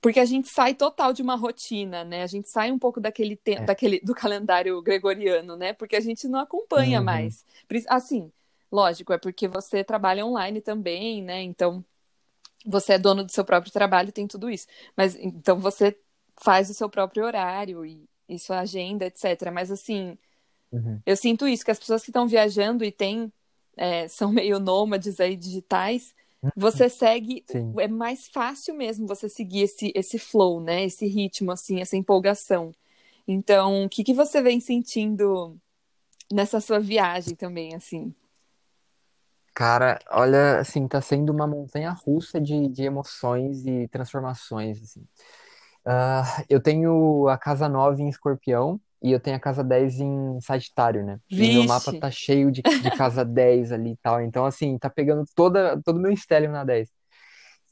[0.00, 2.22] Porque a gente sai total de uma rotina, né?
[2.22, 3.66] A gente sai um pouco daquele tempo, É.
[3.66, 5.72] daquele do calendário gregoriano, né?
[5.72, 7.04] Porque a gente não acompanha Uhum.
[7.04, 7.44] mais.
[7.88, 8.30] Assim,
[8.70, 11.42] lógico, é porque você trabalha online também, né?
[11.42, 11.84] Então,
[12.64, 14.66] você é dono do seu próprio trabalho, tem tudo isso.
[14.96, 15.96] Mas então você
[16.42, 19.50] faz o seu próprio horário e, e sua agenda, etc.
[19.52, 20.18] Mas assim,
[20.72, 21.00] Uhum.
[21.06, 23.32] eu sinto isso, que as pessoas que estão viajando e têm,
[23.76, 26.14] é, são meio nômades aí digitais,
[26.54, 27.74] você segue, Sim.
[27.78, 30.84] é mais fácil mesmo você seguir esse, esse flow, né?
[30.84, 32.72] Esse ritmo, assim, essa empolgação.
[33.26, 35.56] Então, o que que você vem sentindo
[36.32, 38.14] nessa sua viagem também, assim?
[39.56, 45.02] Cara, olha, assim, tá sendo uma montanha russa de, de emoções e transformações, assim.
[45.82, 50.38] Ah, eu tenho a casa 9 em Escorpião e eu tenho a casa 10 em
[50.42, 51.18] Sagitário, né?
[51.38, 51.98] E meu mapa Vixe!
[51.98, 54.20] tá cheio de, de casa 10 ali e tal.
[54.20, 56.90] Então, assim, tá pegando toda, todo o meu estélio na 10.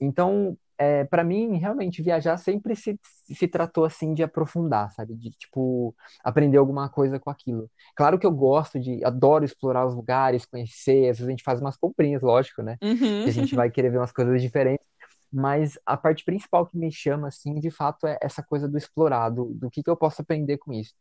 [0.00, 2.98] Então, é, para mim, realmente, viajar sempre se,
[3.34, 5.14] se tratou assim de aprofundar, sabe?
[5.14, 7.70] De, tipo, aprender alguma coisa com aquilo.
[7.96, 11.60] Claro que eu gosto de, adoro explorar os lugares, conhecer, às vezes a gente faz
[11.60, 12.78] umas comprinhas, lógico, né?
[13.22, 13.56] Que a gente Uhum.
[13.56, 14.84] vai querer ver umas coisas diferentes.
[15.32, 19.30] Mas a parte principal que me chama, assim, de fato, é essa coisa do explorar,
[19.30, 20.94] do, do que que eu posso aprender com isso.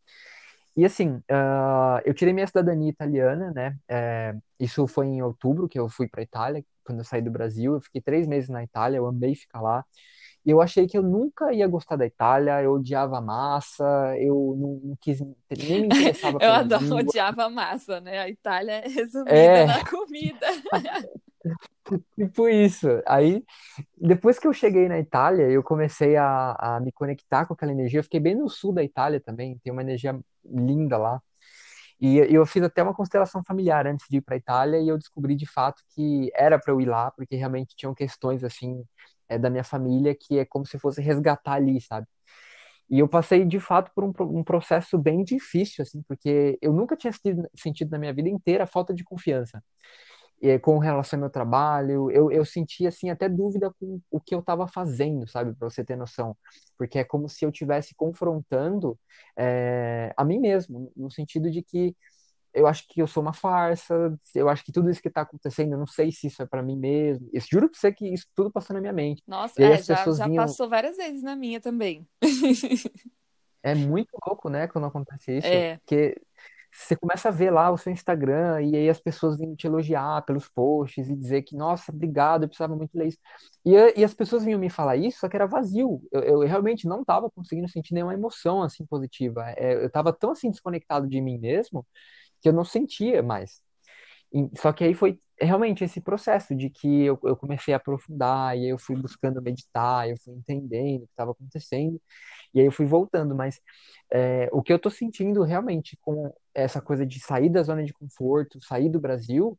[0.76, 3.78] E assim, ah, eu tirei minha cidadania italiana, né?
[3.88, 7.74] É, isso foi em outubro que eu fui para Itália, quando eu saí do Brasil.
[7.76, 9.86] Eu fiquei três meses na Itália, eu amei ficar lá.
[10.46, 13.84] E eu achei que eu nunca ia gostar da Itália, eu odiava a massa,
[14.20, 15.20] eu não, não quis,
[15.68, 17.00] nem me interessava Eu adoro, língua.
[17.00, 18.20] odiava a massa, né?
[18.20, 20.48] A Itália é resumida É, na comida.
[22.18, 22.88] tipo isso.
[23.08, 23.44] Aí,
[23.98, 28.00] depois que eu cheguei na Itália, eu comecei a, a me conectar com aquela energia.
[28.00, 31.22] Eu fiquei bem no sul da Itália também, tem uma energia linda lá.
[32.04, 34.98] E eu fiz até uma constelação familiar antes de ir para a Itália e eu
[34.98, 38.84] descobri de fato que era para eu ir lá, porque realmente tinham questões assim
[39.30, 42.06] é, da minha família que é como se fosse resgatar ali, sabe?
[42.90, 46.96] E eu passei de fato por um, um processo bem difícil, assim, porque eu nunca
[46.98, 49.64] tinha sentido, sentido na minha vida inteira falta de confiança
[50.62, 54.40] com relação ao meu trabalho, eu, eu sentia assim até dúvida com o que eu
[54.40, 56.36] estava fazendo, sabe, para você ter noção,
[56.78, 59.00] porque é como se eu estivesse confrontando
[59.38, 61.96] é, a mim mesmo, no sentido de que
[62.54, 63.96] eu acho que eu sou uma farsa,
[64.36, 66.62] eu acho que tudo isso que está acontecendo, eu não sei se isso é para
[66.62, 67.28] mim mesmo.
[67.34, 69.24] Eu juro para você que isso tudo passou na minha mente.
[69.26, 70.44] Nossa, é, já, já vinham...
[70.44, 72.08] passou várias vezes na minha também.
[73.64, 75.78] é muito louco, né, quando acontece isso, é.
[75.78, 76.22] porque
[76.74, 80.24] você começa a ver lá o seu Instagram e aí as pessoas vindo te elogiar
[80.26, 83.20] pelos posts e dizer que, nossa, obrigado, eu precisava muito ler isso.
[83.66, 86.02] E, e as pessoas vinham me falar isso, só que era vazio.
[86.12, 89.44] Eu, eu realmente não estava conseguindo sentir nenhuma emoção assim positiva.
[89.58, 91.86] É, eu estava tão assim desconectado de mim mesmo
[92.42, 93.62] que eu não sentia mais.
[94.34, 98.58] E, só que aí foi realmente esse processo de que eu, eu comecei a aprofundar,
[98.58, 102.02] e aí eu fui buscando meditar, eu fui entendendo o que estava acontecendo,
[102.54, 103.36] e aí eu fui voltando.
[103.36, 103.60] Mas
[104.12, 107.94] é, o que eu estou sentindo realmente com essa coisa de sair da zona de
[107.94, 109.58] conforto, sair do Brasil,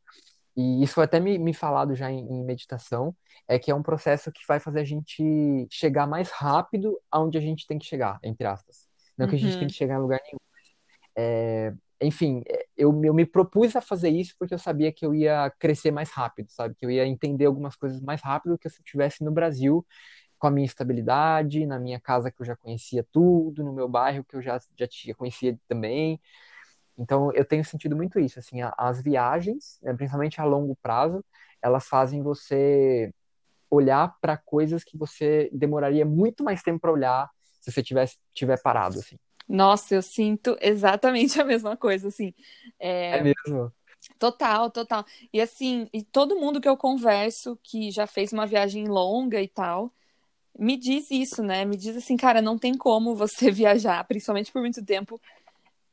[0.56, 3.14] e isso foi até me, me falado já em, em, meditação,
[3.48, 7.40] é que é um processo que vai fazer a gente chegar mais rápido aonde a
[7.40, 8.86] gente tem que chegar, entre aspas.
[9.18, 9.30] Não uhum.
[9.30, 9.68] que a gente tem uhum.
[9.68, 10.38] que chegar em lugar nenhum.
[11.16, 12.42] É, enfim,
[12.76, 16.10] eu, eu me propus a fazer isso porque eu sabia que eu ia crescer mais
[16.10, 16.74] rápido, sabe?
[16.76, 19.84] Que eu ia entender algumas coisas mais rápido que se eu estivesse no Brasil
[20.38, 24.24] com a minha estabilidade, na minha casa que eu já conhecia tudo, no meu bairro
[24.24, 26.20] que eu já, já tinha, conhecia também.
[26.96, 31.24] Então, eu tenho sentido muito isso, assim, as viagens, né, principalmente a longo prazo,
[31.60, 33.12] elas fazem você
[33.70, 37.28] olhar para coisas que você demoraria muito mais tempo para olhar
[37.60, 39.16] se você tivesse tiver parado, assim.
[39.48, 42.32] Nossa, eu sinto exatamente a mesma coisa, assim.
[42.78, 43.72] É, é mesmo?
[44.18, 45.04] Total, total.
[45.32, 49.48] E assim, e todo mundo que eu converso que já fez uma viagem longa e
[49.48, 49.92] tal,
[50.58, 51.64] me diz isso, né?
[51.64, 55.20] Me diz assim, cara, não tem como você viajar, principalmente por muito tempo,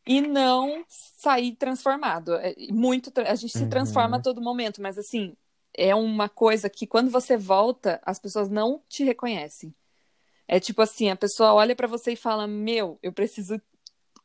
[0.06, 2.36] e não sair transformado.
[2.36, 4.24] É, muito, a gente se transforma a uhum.
[4.24, 5.36] todo momento, mas assim,
[5.74, 9.74] é uma coisa que quando você volta, as pessoas não te reconhecem.
[10.48, 13.62] É tipo assim, a pessoa olha para você e fala: "Meu, eu preciso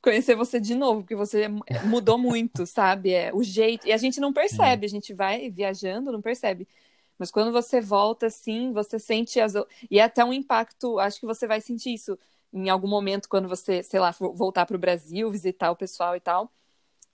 [0.02, 3.12] conhecer você de novo, porque você é, mudou muito, sabe?
[3.12, 3.86] É o jeito.
[3.86, 6.66] E a gente não percebe, a gente vai viajando, não percebe.
[7.18, 9.54] Mas quando você volta assim, você sente as
[9.90, 12.18] e é até um impacto, acho que você vai sentir isso
[12.52, 16.20] em algum momento quando você, sei lá, voltar para o Brasil, visitar o pessoal e
[16.20, 16.52] tal,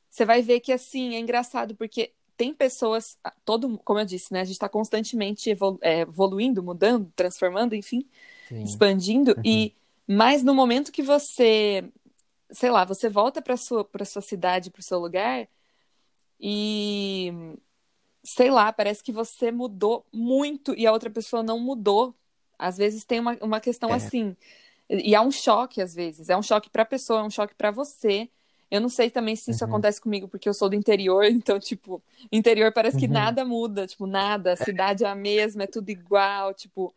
[0.08, 4.40] você vai ver que assim é engraçado porque tem pessoas, todo, como eu disse, né,
[4.40, 8.06] a gente está constantemente evolu é, evoluindo, mudando, transformando, enfim,
[8.48, 8.62] Sim.
[8.62, 9.42] expandindo uhum.
[9.44, 9.74] e
[10.06, 11.84] mas no momento que você,
[12.50, 15.48] sei lá, você volta para sua para sua cidade, para o seu lugar
[16.40, 17.32] e
[18.24, 22.14] sei lá, parece que você mudou muito e a outra pessoa não mudou.
[22.58, 23.94] Às vezes tem uma, uma questão é.
[23.94, 24.36] assim.
[24.88, 26.28] E é um choque, às vezes.
[26.28, 28.28] É um choque para a pessoa, é um choque para você.
[28.70, 29.70] Eu não sei também se isso uhum.
[29.70, 33.12] acontece comigo, porque eu sou do interior, então, tipo, interior parece que uhum.
[33.12, 34.54] nada muda, tipo, nada.
[34.54, 36.94] A cidade é a mesma, é tudo igual, tipo.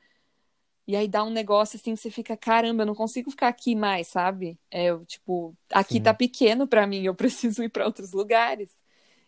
[0.87, 3.75] E aí dá um negócio assim que você fica, caramba, eu não consigo ficar aqui
[3.75, 4.57] mais, sabe?
[4.69, 6.03] É, eu, tipo, aqui Sim.
[6.03, 8.69] tá pequeno para mim, eu preciso ir para outros lugares.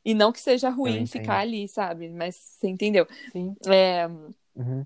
[0.05, 2.07] E não que seja ruim ficar ali, sabe?
[2.09, 3.05] Mas você entendeu?
[3.33, 3.53] Sim.
[3.65, 4.07] É...
[4.55, 4.85] Uhum.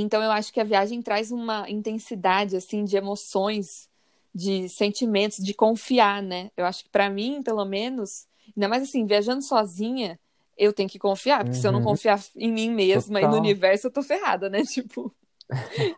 [0.00, 3.88] Então eu acho que a viagem traz uma intensidade assim de emoções,
[4.34, 6.50] de sentimentos, de confiar, né?
[6.56, 8.26] Eu acho que para mim, pelo menos,
[8.56, 10.18] ainda mais assim, viajando sozinha,
[10.56, 11.60] eu tenho que confiar, porque uhum.
[11.60, 11.86] se eu não uhum.
[11.86, 13.30] confiar em mim mesma Total.
[13.30, 14.62] e no universo, eu tô ferrada, né?
[14.66, 15.14] Tipo,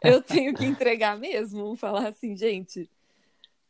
[0.02, 2.88] eu tenho que entregar mesmo, falar assim, gente,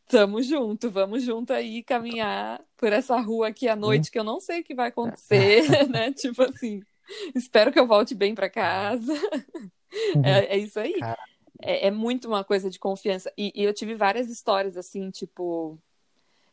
[0.08, 4.40] tamo junto, vamos junto aí caminhar por essa rua aqui à noite, que eu não
[4.40, 6.12] sei o que vai acontecer, né?
[6.12, 6.82] Tipo assim,
[7.34, 9.14] espero que eu volte bem para casa.
[10.14, 10.24] Uhum.
[10.24, 10.94] É, é, isso aí.
[11.62, 13.32] É, é, muito uma coisa de confiança.
[13.36, 15.78] E, e, eu tive várias histórias assim, tipo.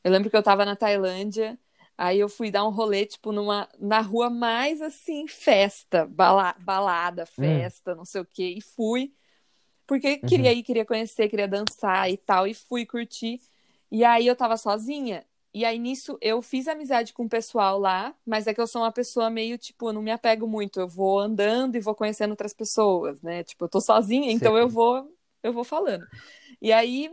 [0.03, 1.59] Eu lembro que eu tava na Tailândia,
[1.97, 7.23] aí eu fui dar um rolê, tipo, numa, na rua mais assim, festa, bala, balada,
[7.23, 7.43] hum.
[7.43, 9.13] festa, não sei o quê, e fui.
[9.85, 10.27] Porque uhum.
[10.27, 13.39] queria ir, queria conhecer, queria dançar e tal, e fui curtir.
[13.91, 18.15] E aí eu tava sozinha, e aí nisso eu fiz amizade com o pessoal lá,
[18.25, 20.87] mas é que eu sou uma pessoa meio tipo, eu não me apego muito, eu
[20.87, 23.43] vou andando e vou conhecendo outras pessoas, né?
[23.43, 25.11] Tipo, eu tô sozinha, então eu vou
[25.43, 26.05] eu vou falando.
[26.61, 27.11] E aí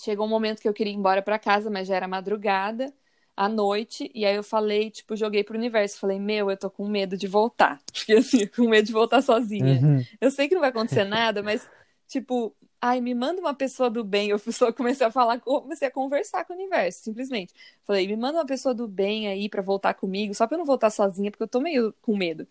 [0.00, 2.92] chegou um momento que eu queria ir embora para casa, mas já era madrugada,
[3.36, 6.86] à noite, e aí eu falei, tipo, joguei pro universo, falei: "Meu, eu tô com
[6.88, 7.80] medo de voltar".
[7.92, 9.80] Porque assim, com medo de voltar sozinha.
[9.80, 10.04] Uhum.
[10.20, 11.68] Eu sei que não vai acontecer nada, mas
[12.06, 12.54] tipo,
[12.84, 14.28] ai, me manda uma pessoa do bem.
[14.28, 17.54] Eu só comecei a falar, comecei a conversar com o universo, simplesmente.
[17.82, 20.66] Falei, me manda uma pessoa do bem aí para voltar comigo, só pra eu não
[20.66, 22.46] voltar sozinha, porque eu tô meio com medo.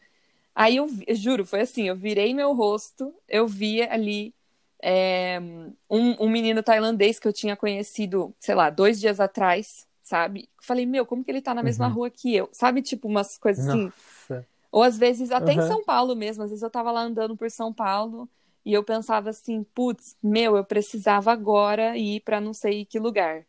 [0.56, 4.34] Aí eu, eu juro, foi assim, eu virei meu rosto, eu vi ali
[4.82, 5.40] é,
[5.88, 10.50] um, um menino tailandês que eu tinha conhecido, sei lá, dois dias atrás, sabe?
[10.60, 11.94] Falei, meu, como que ele tá na mesma uhum.
[11.94, 12.50] rua que eu?
[12.52, 13.84] Sabe, tipo, umas coisas assim.
[13.84, 14.48] Nossa.
[14.72, 15.60] Ou às vezes, até uhum.
[15.60, 18.28] em São Paulo mesmo, às vezes eu tava lá andando por São Paulo
[18.66, 23.46] e eu pensava assim, putz, meu, eu precisava agora ir para não sei que lugar.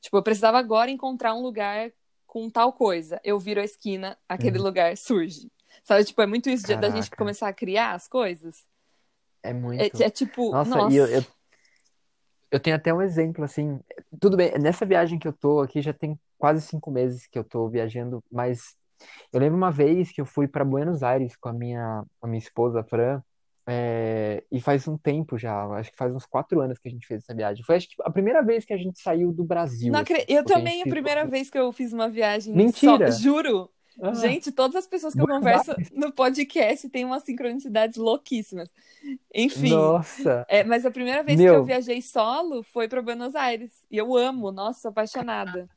[0.00, 1.90] Tipo, eu precisava agora encontrar um lugar
[2.26, 3.20] com tal coisa.
[3.24, 4.64] Eu viro a esquina, aquele uhum.
[4.64, 5.50] lugar surge.
[5.82, 6.88] Sabe, tipo, é muito isso Caraca.
[6.88, 8.64] da gente começar a criar as coisas.
[9.42, 9.80] É muito.
[9.80, 10.94] É, é tipo, nossa, nossa.
[10.94, 11.24] Eu, eu,
[12.50, 13.80] eu, tenho até um exemplo, assim.
[14.20, 17.44] Tudo bem, nessa viagem que eu tô aqui já tem quase cinco meses que eu
[17.44, 18.76] tô viajando, mas
[19.32, 22.38] eu lembro uma vez que eu fui para Buenos Aires com a minha, a minha
[22.38, 23.22] esposa, Fran,
[23.70, 27.06] é, e faz um tempo já, acho que faz uns quatro anos que a gente
[27.06, 27.62] fez essa viagem.
[27.62, 29.92] Foi acho que a primeira vez que a gente saiu do Brasil.
[29.92, 32.54] Não, assim, eu também, a, a primeira vez que eu fiz uma viagem.
[32.54, 33.12] Mentira!
[33.12, 33.70] Só, juro!
[34.00, 38.72] Ah, Gente, todas as pessoas que eu converso no podcast têm umas sincronicidades louquíssimas.
[39.34, 39.70] Enfim.
[39.70, 40.46] Nossa.
[40.48, 41.52] É, mas a primeira vez Meu...
[41.52, 43.84] que eu viajei solo foi para Buenos Aires.
[43.90, 45.68] E eu amo, nossa, apaixonada.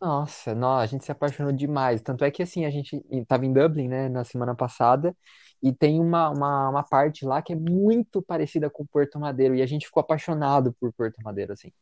[0.00, 2.02] Nossa, não, a gente se apaixonou demais.
[2.02, 5.16] Tanto é que assim, a gente estava em Dublin, né, na semana passada,
[5.62, 9.62] e tem uma, uma, uma parte lá que é muito parecida com Porto Madeiro, e
[9.62, 11.72] a gente ficou apaixonado por Porto Madeiro, assim.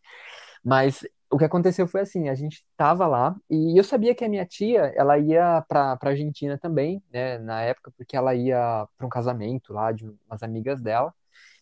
[0.65, 4.29] Mas o que aconteceu foi assim, a gente tava lá e eu sabia que a
[4.29, 9.07] minha tia, ela ia para para Argentina também, né, na época, porque ela ia para
[9.07, 11.13] um casamento lá de umas amigas dela.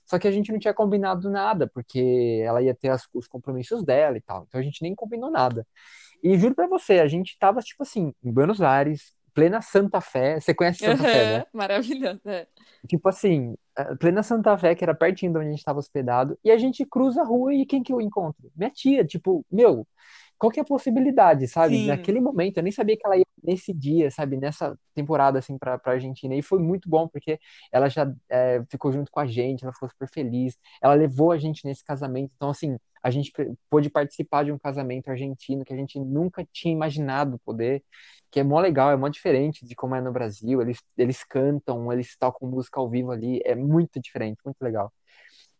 [0.07, 3.83] Só que a gente não tinha combinado nada, porque ela ia ter as, os compromissos
[3.85, 4.45] dela e tal.
[4.49, 5.67] Então a gente nem combinou nada.
[6.23, 10.41] E juro para você, a gente tava tipo assim, em Buenos Aires, plena Santa Fé.
[10.41, 11.45] Você conhece Santa uhum, Fé, né?
[11.53, 12.47] Maravilhoso, é.
[12.89, 13.55] Tipo assim,
[13.99, 16.85] plena Santa Fé, que era pertinho de onde a gente estava hospedado, e a gente
[16.87, 18.51] cruza a rua e quem que eu encontro?
[18.57, 19.87] Minha tia, tipo, meu,
[20.39, 21.76] qual que é a possibilidade, sabe?
[21.76, 21.87] Sim.
[21.87, 24.37] Naquele momento, eu nem sabia que ela ia nesse dia, sabe?
[24.37, 26.35] Nessa temporada, assim, pra, pra Argentina.
[26.35, 27.39] E foi muito bom, porque
[27.72, 30.59] ela já é, ficou junto com a gente, ela ficou super feliz.
[30.82, 32.32] Ela levou a gente nesse casamento.
[32.37, 33.30] Então, assim, a gente
[33.68, 37.84] pôde participar de um casamento argentino que a gente nunca tinha imaginado poder
[38.30, 40.61] que é mó legal, é mó diferente de como é no Brasil.
[40.61, 44.92] Eles, eles cantam, eles tocam música ao vivo ali, é muito diferente, muito legal.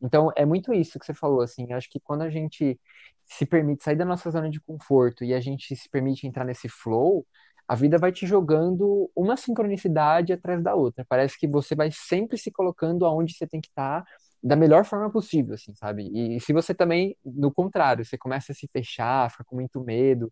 [0.03, 2.81] Então, é muito isso que você falou, assim, acho que quando a gente
[3.27, 6.69] se permite sair da nossa zona de conforto e a gente se permite entrar nesse
[6.69, 7.27] flow,
[7.69, 11.05] a vida vai te jogando uma sincronicidade atrás da outra.
[11.09, 14.05] Parece que você vai sempre se colocando aonde você tem que estar
[14.45, 16.11] da melhor forma possível, assim, sabe?
[16.13, 20.31] E se você também, no contrário, você começa a se fechar, fica com muito medo,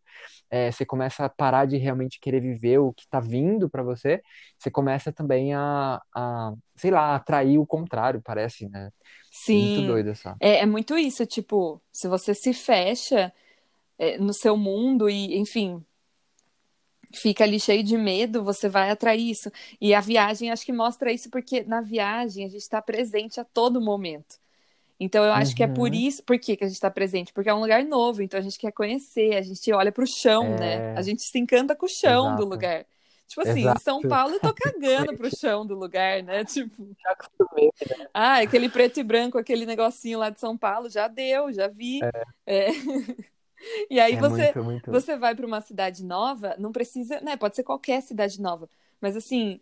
[0.50, 4.20] é, você começa a parar de realmente querer viver o que tá vindo para você,
[4.58, 8.90] você começa também a, a, sei lá, atrair o contrário, parece, né?
[9.30, 9.76] Sim.
[9.76, 10.36] Muito doido, essa.
[10.38, 13.32] É, é muito isso, tipo, se você se fecha
[13.98, 15.82] é, no seu mundo e, enfim,
[17.12, 19.50] fica ali cheio de medo, você vai atrair isso.
[19.80, 23.44] E a viagem acho que mostra isso porque na viagem a gente está presente a
[23.44, 24.40] todo momento.
[24.98, 25.56] Então eu acho uhum.
[25.56, 25.96] que é por uhum.
[25.96, 27.32] isso, por que, que a gente está presente?
[27.32, 30.06] Porque é um lugar novo, então a gente quer conhecer, a gente olha para o
[30.06, 30.58] chão, é...
[30.58, 30.94] né?
[30.96, 32.44] A gente se encanta com o chão Exato.
[32.44, 32.86] do lugar.
[33.26, 33.80] Tipo assim, Exato.
[33.80, 36.44] em São Paulo eu tô cagando pro chão do lugar, né?
[36.46, 36.94] Tipo.
[37.02, 38.06] Já acostumei, né?
[38.12, 42.00] Ah, aquele preto e branco, aquele negocinho lá de São Paulo, já deu, já vi.
[42.46, 42.68] É.
[42.68, 42.70] é...
[43.88, 44.90] E aí é você, muito, muito...
[44.90, 47.36] você vai para uma cidade nova, não precisa, né?
[47.36, 48.68] Pode ser qualquer cidade nova,
[49.00, 49.60] mas assim,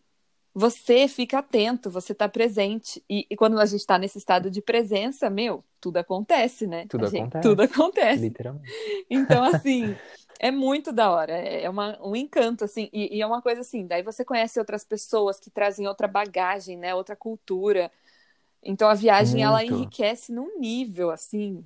[0.54, 3.02] você fica atento, você está presente.
[3.08, 6.86] E, e, quando a gente está nesse estado de presença, meu, tudo acontece, né?
[6.88, 7.48] Tudo gente, acontece.
[7.48, 8.22] Tudo acontece.
[8.22, 8.72] Literalmente.
[9.08, 9.94] Então, assim,
[10.40, 11.32] é muito da hora.
[11.32, 12.88] É, é uma, um encanto, assim.
[12.92, 16.76] E, e, é uma coisa assim, daí você conhece outras pessoas que trazem outra bagagem,
[16.76, 16.94] né?
[16.94, 17.90] Outra cultura.
[18.62, 19.46] Então a viagem, muito.
[19.46, 21.64] ela enriquece num nível, assim,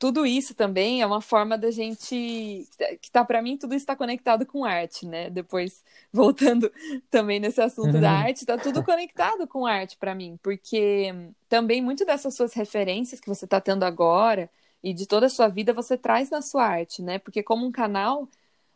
[0.00, 2.66] tudo isso também é uma forma da gente
[3.02, 5.28] que tá para mim tudo está conectado com arte, né?
[5.28, 6.72] Depois voltando
[7.10, 8.00] também nesse assunto uhum.
[8.00, 11.14] da arte, tá tudo conectado com arte para mim, porque
[11.50, 14.48] também muito dessas suas referências que você está tendo agora
[14.82, 17.18] e de toda a sua vida você traz na sua arte, né?
[17.18, 18.26] Porque como um canal,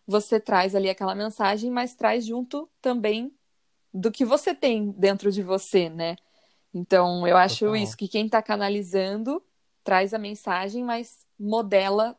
[0.06, 3.32] você traz ali aquela mensagem, mas traz junto também
[3.94, 6.16] do que você tem dentro de você, né?
[6.74, 7.76] Então, eu acho Total.
[7.76, 9.42] isso que quem está canalizando
[9.84, 12.16] traz a mensagem, mas modela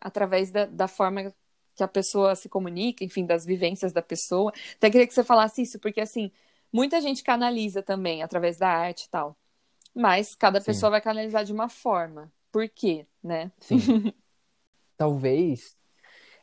[0.00, 1.32] através da, da forma
[1.76, 4.52] que a pessoa se comunica, enfim, das vivências da pessoa.
[4.74, 6.30] Até queria que você falasse isso, porque assim,
[6.72, 9.36] muita gente canaliza também através da arte e tal.
[9.94, 10.66] Mas cada Sim.
[10.66, 12.32] pessoa vai canalizar de uma forma.
[12.50, 13.52] Por quê, né?
[13.60, 13.78] Sim.
[14.96, 15.76] Talvez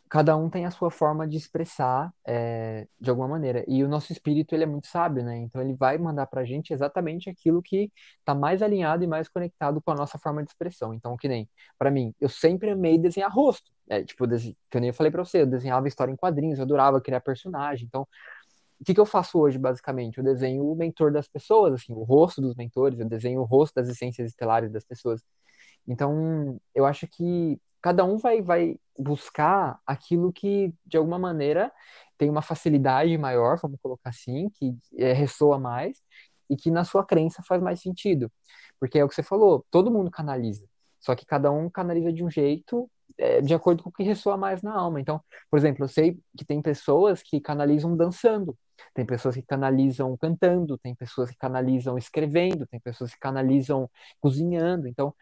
[0.09, 3.63] cada um tem a sua forma de expressar é, de alguma maneira.
[3.67, 5.37] E o nosso espírito, ele é muito sábio, né?
[5.37, 7.91] Então ele vai mandar pra gente exatamente aquilo que
[8.25, 10.93] tá mais alinhado e mais conectado com a nossa forma de expressão.
[10.93, 11.47] Então, que nem,
[11.77, 13.71] para mim, eu sempre amei desenhar rosto.
[13.87, 14.25] É, tipo,
[14.69, 17.85] que nem eu falei pra você, eu desenhava história em quadrinhos, eu adorava criar personagem.
[17.87, 18.07] Então,
[18.79, 20.17] o que, que eu faço hoje, basicamente?
[20.17, 23.75] Eu desenho o mentor das pessoas, assim, o rosto dos mentores, eu desenho o rosto
[23.75, 25.21] das essências estelares das pessoas.
[25.87, 31.71] Então, eu acho que cada um vai, vai buscar aquilo que, de alguma maneira,
[32.17, 36.01] tem uma facilidade maior, vamos colocar assim, que é, ressoa mais
[36.49, 38.31] e que na sua crença faz mais sentido.
[38.79, 40.65] Porque é o que você falou, todo mundo canaliza.
[40.99, 44.37] Só que cada um canaliza de um jeito é, de acordo com o que ressoa
[44.37, 44.99] mais na alma.
[44.99, 48.57] Então, por exemplo, eu sei que tem pessoas que canalizam dançando,
[48.93, 53.89] tem pessoas que canalizam cantando, tem pessoas que canalizam escrevendo, tem pessoas que canalizam
[54.21, 54.87] cozinhando.
[54.87, 55.13] Então,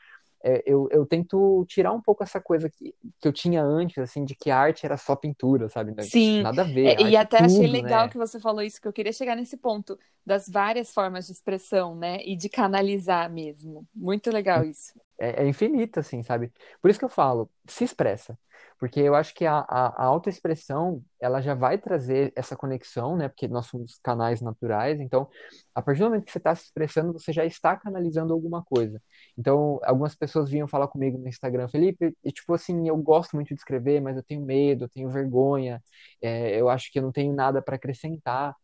[0.44, 4.24] é, eu, eu tento tirar um pouco essa coisa que, que eu tinha antes, assim,
[4.24, 5.94] de que arte era só pintura, sabe?
[6.04, 6.42] Sim.
[6.42, 7.00] Nada a ver.
[7.00, 8.10] É, e é até tudo, achei legal né?
[8.10, 11.96] que você falou isso, que eu queria chegar nesse ponto das várias formas de expressão,
[11.96, 12.20] né?
[12.24, 13.86] E de canalizar mesmo.
[13.96, 14.94] Muito legal isso.
[15.20, 16.52] É, é infinito, assim, sabe?
[16.82, 18.38] Por isso que eu falo, se expressa.
[18.80, 23.28] Porque eu acho que a, a, a autoexpressão, ela já vai trazer essa conexão, né?
[23.28, 25.28] Porque nós somos canais naturais, então,
[25.74, 29.02] a partir do momento que você está se expressando, você já está canalizando alguma coisa.
[29.38, 33.50] Então, algumas pessoas vinham falar comigo no Instagram, Felipe, e tipo assim, eu gosto muito
[33.50, 35.84] de escrever, mas eu tenho medo, eu tenho vergonha,
[36.22, 38.56] é, eu acho que eu não tenho nada para acrescentar.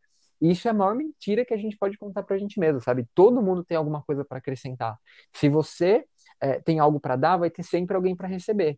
[0.41, 3.07] E isso é a maior mentira que a gente pode contar pra gente mesmo, sabe?
[3.15, 4.97] Todo mundo tem alguma coisa para acrescentar.
[5.33, 6.05] Se você
[6.43, 8.77] é, tem algo para dar, vai ter sempre alguém para receber.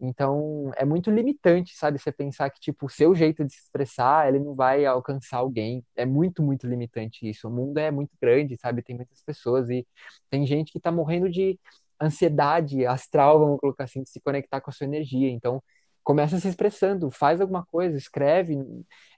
[0.00, 1.98] Então, é muito limitante, sabe?
[1.98, 5.84] Você pensar que, tipo, o seu jeito de se expressar, ele não vai alcançar alguém.
[5.96, 7.48] É muito, muito limitante isso.
[7.48, 8.82] O mundo é muito grande, sabe?
[8.82, 9.86] Tem muitas pessoas e
[10.30, 11.58] tem gente que tá morrendo de
[12.00, 15.30] ansiedade astral, vamos colocar assim, de se conectar com a sua energia.
[15.30, 15.62] Então,
[16.02, 18.58] começa se expressando, faz alguma coisa, escreve,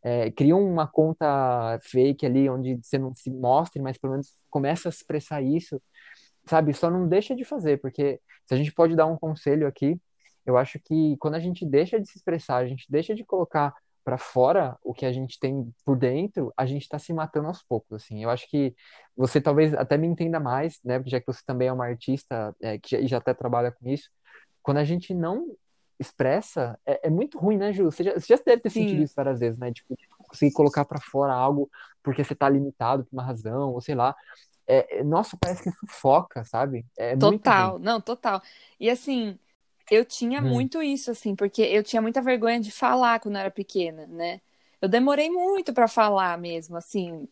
[0.05, 4.88] é, cria uma conta fake ali, onde você não se mostre, mas pelo menos começa
[4.88, 5.82] a expressar isso,
[6.49, 6.72] sabe?
[6.74, 10.01] Só não deixa de fazer, porque se a gente pode dar um conselho aqui,
[10.44, 13.74] eu acho que quando a gente deixa de se expressar, a gente deixa de colocar
[14.05, 17.61] para fora o que a gente tem por dentro, a gente está se matando aos
[17.64, 18.22] poucos, assim.
[18.22, 18.72] Eu acho que
[19.16, 21.03] você talvez até me entenda mais, né?
[21.05, 24.09] Já que você também é uma artista é, que já, já até trabalha com isso.
[24.62, 25.57] Quando a gente não
[25.99, 27.86] expressa, é, é muito ruim, né, Ju?
[27.86, 28.82] Você já, você já deve ter Sim.
[28.82, 29.72] sentido isso várias vezes, né?
[29.72, 31.68] Tipo, conseguir colocar para fora algo
[32.01, 34.14] porque você tá limitado por uma razão, ou sei lá.
[34.67, 36.87] É, é- nossa, parece que sufoca, sabe?
[36.99, 38.43] É Total, não, total.
[38.79, 39.39] E assim,
[39.91, 43.41] eu tinha Hum, muito isso, assim, porque eu tinha muita vergonha de falar quando eu
[43.41, 44.41] era pequena, né?
[44.83, 47.27] Eu demorei muito pra falar mesmo, assim.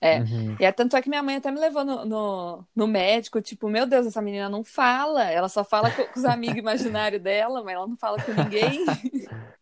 [0.00, 0.22] É.
[0.22, 0.58] uhum.
[0.58, 3.68] E é, tanto é que minha mãe até me levou no, no, no médico, tipo,
[3.68, 7.62] meu Deus, essa menina não fala, ela só fala com, com os amigos imaginários dela,
[7.64, 9.00] mas ela não fala com ninguém.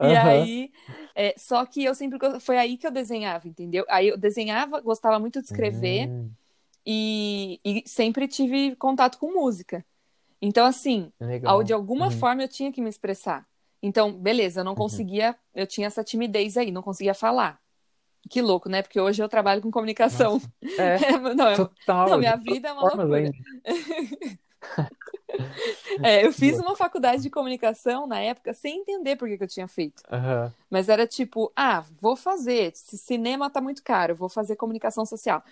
[0.00, 0.72] E aí,
[1.14, 3.84] é, só que eu sempre, foi aí que eu desenhava, entendeu?
[3.88, 6.36] Aí eu desenhava, gostava muito de escrever Hum,
[6.86, 9.84] e, e sempre tive contato com música.
[10.42, 11.12] Então, assim,
[11.44, 13.46] ao- de alguma Uhum, forma eu tinha que me expressar.
[13.82, 14.76] Então, beleza, eu não uhum.
[14.76, 17.60] conseguia, eu tinha essa timidez aí, não conseguia falar.
[18.30, 18.82] Que louco, né?
[18.82, 20.40] Porque hoje eu trabalho com comunicação.
[20.76, 20.98] É,
[21.36, 23.34] Não, é- não, total, de minha vida é uma loucura.
[26.02, 29.48] É, eu fiz uma faculdade de comunicação na época sem entender por que que eu
[29.48, 30.02] tinha feito.
[30.10, 30.52] Aham.
[30.70, 32.72] Mas era tipo, ah, vou fazer.
[32.74, 35.42] Cinema tá muito caro, vou fazer comunicação social.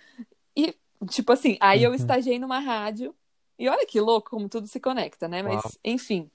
[0.57, 0.74] E,
[1.09, 1.97] tipo assim, aí eu Uhum.
[1.97, 3.14] estagiei numa rádio.
[3.59, 5.43] E olha que louco como tudo se conecta, né?
[5.43, 5.72] Mas, Uau.
[5.85, 6.30] enfim.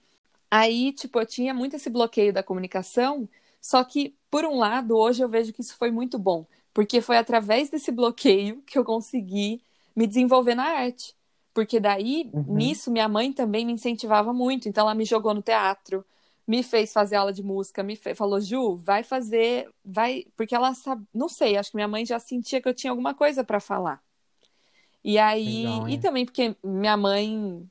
[0.49, 3.27] Aí, tipo, eu tinha muito esse bloqueio da comunicação.
[3.61, 6.45] Só que, por um lado, hoje eu vejo que isso foi muito bom.
[6.73, 9.61] Porque foi através desse bloqueio que eu consegui
[9.95, 11.16] me desenvolver na arte.
[11.57, 12.45] Porque daí, Uhum.
[12.45, 14.69] nisso, minha mãe também me incentivava muito.
[14.69, 16.05] Então, ela me jogou no teatro,
[16.47, 20.73] me fez fazer aula de música, me fe- falou, Ju, vai fazer, vai, porque ela
[20.75, 23.59] sabe, não sei, acho que minha mãe já sentia que eu tinha alguma coisa para
[23.59, 24.01] falar.
[25.03, 27.67] E aí, Legal, e também porque minha mãe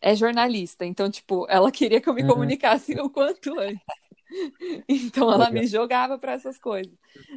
[0.00, 2.24] é jornalista, então, tipo, ela queria que eu me Uhum.
[2.24, 3.84] comunicasse o quanto antes.
[4.88, 6.92] Então, ela me jogava para essas coisas.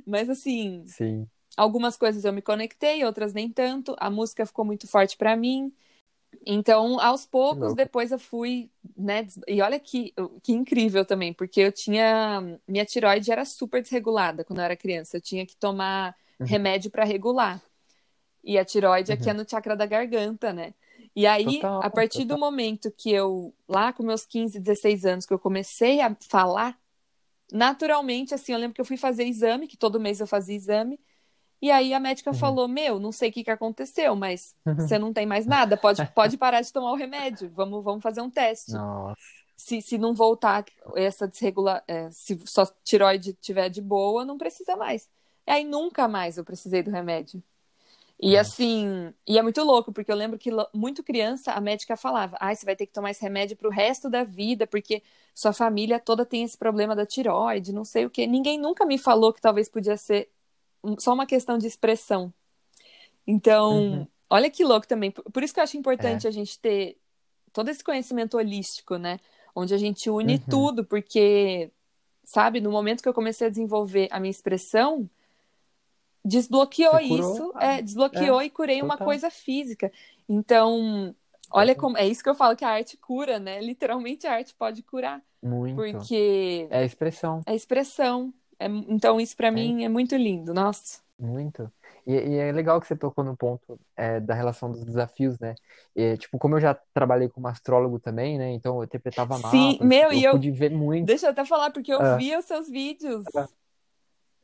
[0.05, 1.29] Mas, assim, Sim.
[1.57, 3.95] algumas coisas eu me conectei, outras nem tanto.
[3.99, 5.73] A música ficou muito forte para mim.
[6.45, 9.25] Então, aos poucos, depois eu fui, né?
[9.47, 12.41] E olha que, que incrível também, porque eu tinha.
[12.67, 15.17] Minha tiroide era super desregulada quando eu era criança.
[15.17, 16.47] Eu tinha que tomar Uhum.
[16.47, 17.61] remédio para regular.
[18.43, 19.39] E a tiroide aqui é Uhum.
[19.39, 20.73] no chakra da garganta, né?
[21.15, 22.39] E aí, Total, a partir do total.
[22.39, 26.79] momento que eu, lá com meus 15, 16 anos, que eu comecei a falar,
[27.51, 30.99] naturalmente, assim, eu lembro que eu fui fazer exame, que todo mês eu fazia exame,
[31.61, 32.37] e aí a médica Uhum.
[32.37, 36.05] falou: Meu, não sei o que que aconteceu, mas você não tem mais nada, pode,
[36.13, 38.71] pode parar de tomar o remédio, vamos, vamos fazer um teste.
[38.71, 39.15] Nossa.
[39.57, 44.75] se, se não voltar essa desregula, é, se só tiroide tiver de boa, não precisa
[44.75, 45.09] mais.
[45.47, 47.43] E aí nunca mais eu precisei do remédio.
[48.21, 52.37] E assim, e é muito louco, porque eu lembro que muito criança a médica falava:
[52.39, 55.01] ah, você vai ter que tomar esse remédio pro resto da vida, porque
[55.33, 58.27] sua família toda tem esse problema da tiroide, não sei o quê.
[58.27, 60.29] Ninguém nunca me falou que talvez podia ser
[60.97, 62.33] só uma questão de expressão.
[63.25, 64.07] Então, uhum.
[64.29, 65.11] olha que louco também.
[65.11, 66.29] Por isso que eu acho importante é.
[66.29, 66.97] a gente ter
[67.53, 69.19] todo esse conhecimento holístico, né?
[69.55, 70.41] Onde a gente une uhum.
[70.49, 71.71] tudo, porque,
[72.23, 75.09] sabe, no momento que eu comecei a desenvolver a minha expressão,
[76.23, 78.97] desbloqueou isso, é, desbloqueou é, e curei total.
[78.97, 79.91] uma coisa física.
[80.27, 81.15] Então,
[81.51, 83.59] olha como é isso que eu falo que a arte cura, né?
[83.61, 85.21] Literalmente a arte pode curar.
[85.41, 85.75] Muito.
[85.75, 87.41] Porque é expressão.
[87.45, 88.33] É expressão.
[88.59, 90.99] É, então isso para mim é muito lindo, nossa.
[91.17, 91.71] Muito.
[92.05, 95.53] E, e, é legal que você tocou no ponto é, da relação dos desafios, né?
[95.95, 98.51] E, tipo, como eu já trabalhei como astrólogo também, né?
[98.51, 99.51] Então eu interpretava mapas.
[99.51, 101.05] Sim, meu, eu e eu pude ver muito.
[101.05, 102.15] Deixa eu até falar porque eu ah.
[102.15, 103.23] via os seus vídeos.
[103.35, 103.47] Ah.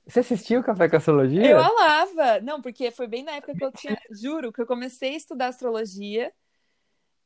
[0.06, 1.50] Você assistiu Café com Astrologia?
[1.50, 2.40] Eu amava.
[2.42, 5.48] Não, porque foi bem na época que eu tinha, juro, que eu comecei a estudar
[5.48, 6.32] astrologia.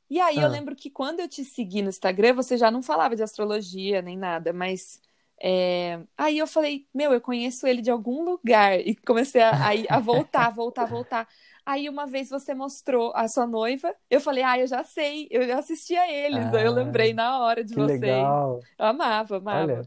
[0.09, 0.43] E aí ah.
[0.43, 4.01] eu lembro que quando eu te segui no Instagram, você já não falava de astrologia
[4.01, 5.01] nem nada, mas
[5.41, 5.99] é...
[6.17, 8.79] aí eu falei, meu, eu conheço ele de algum lugar.
[8.79, 11.27] E comecei a, a, a voltar, voltar, voltar.
[11.65, 15.45] Aí uma vez você mostrou a sua noiva, eu falei, ah, eu já sei, eu
[15.47, 16.45] já assisti a eles.
[16.53, 18.01] Ah, eu lembrei na hora de que vocês.
[18.01, 18.59] Legal.
[18.77, 19.63] Eu amava, amava.
[19.73, 19.81] Olha,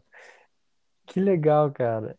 [1.07, 2.17] que legal, cara.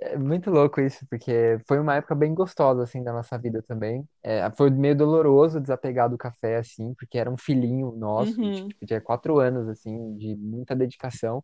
[0.00, 4.08] É muito louco isso, porque foi uma época bem gostosa, assim, da nossa vida também.
[4.22, 8.68] É, foi meio doloroso desapegar do café, assim, porque era um filhinho nosso, Uhum.
[8.68, 11.42] tipo, tinha quatro anos, assim, de muita dedicação,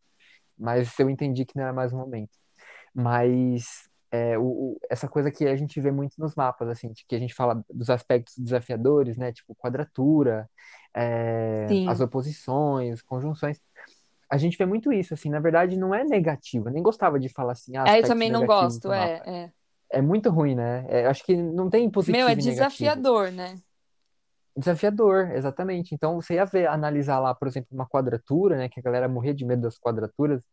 [0.59, 2.31] mas eu entendi que não era mais o momento.
[2.95, 4.45] Mas é, o,
[4.75, 7.65] o- essa coisa que a gente vê muito nos mapas, assim, que a gente fala
[7.71, 10.49] dos aspectos desafiadores, né, tipo quadratura,
[10.97, 13.61] é, as oposições, conjunções
[14.31, 17.29] a gente vê muito isso, assim, na verdade não é negativo, eu nem gostava de
[17.29, 19.53] falar assim, ah, É, eu também não gosto, é, é.
[19.91, 20.85] É muito ruim, né?
[20.89, 23.05] É, acho que não tem Meu, é positivo e negativo.
[23.05, 23.61] desafiador, né?
[24.57, 25.95] Desafiador, exatamente.
[25.95, 28.69] Então você ia ver, analisar lá, por exemplo, uma quadratura, né?
[28.69, 30.45] Que a galera morria de medo das quadraturas.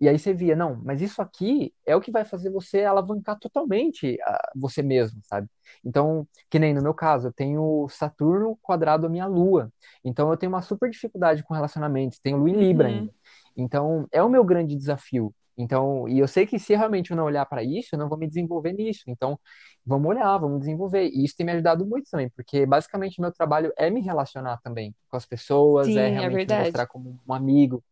[0.00, 3.38] E aí você via, não, mas isso aqui é o que vai fazer você alavancar
[3.38, 4.18] totalmente
[4.56, 5.48] você mesmo, sabe?
[5.84, 9.72] Então, que nem no meu caso, eu tenho Saturno quadrado a minha Lua.
[10.04, 12.94] Então eu tenho uma super dificuldade com relacionamentos, tenho Lua em Libra Uhum.
[12.96, 13.12] ainda.
[13.56, 15.32] Então, é o meu grande desafio.
[15.56, 18.18] Então, e eu sei que se realmente eu não olhar para isso, eu não vou
[18.18, 19.02] me desenvolver nisso.
[19.08, 19.38] Então,
[19.86, 21.08] vamos olhar, vamos desenvolver.
[21.08, 24.58] E isso tem me ajudado muito também, porque basicamente o meu trabalho é me relacionar
[24.62, 26.56] também com as pessoas, é Sim, é realmente me verdade.
[26.56, 27.84] mostrar como um amigo.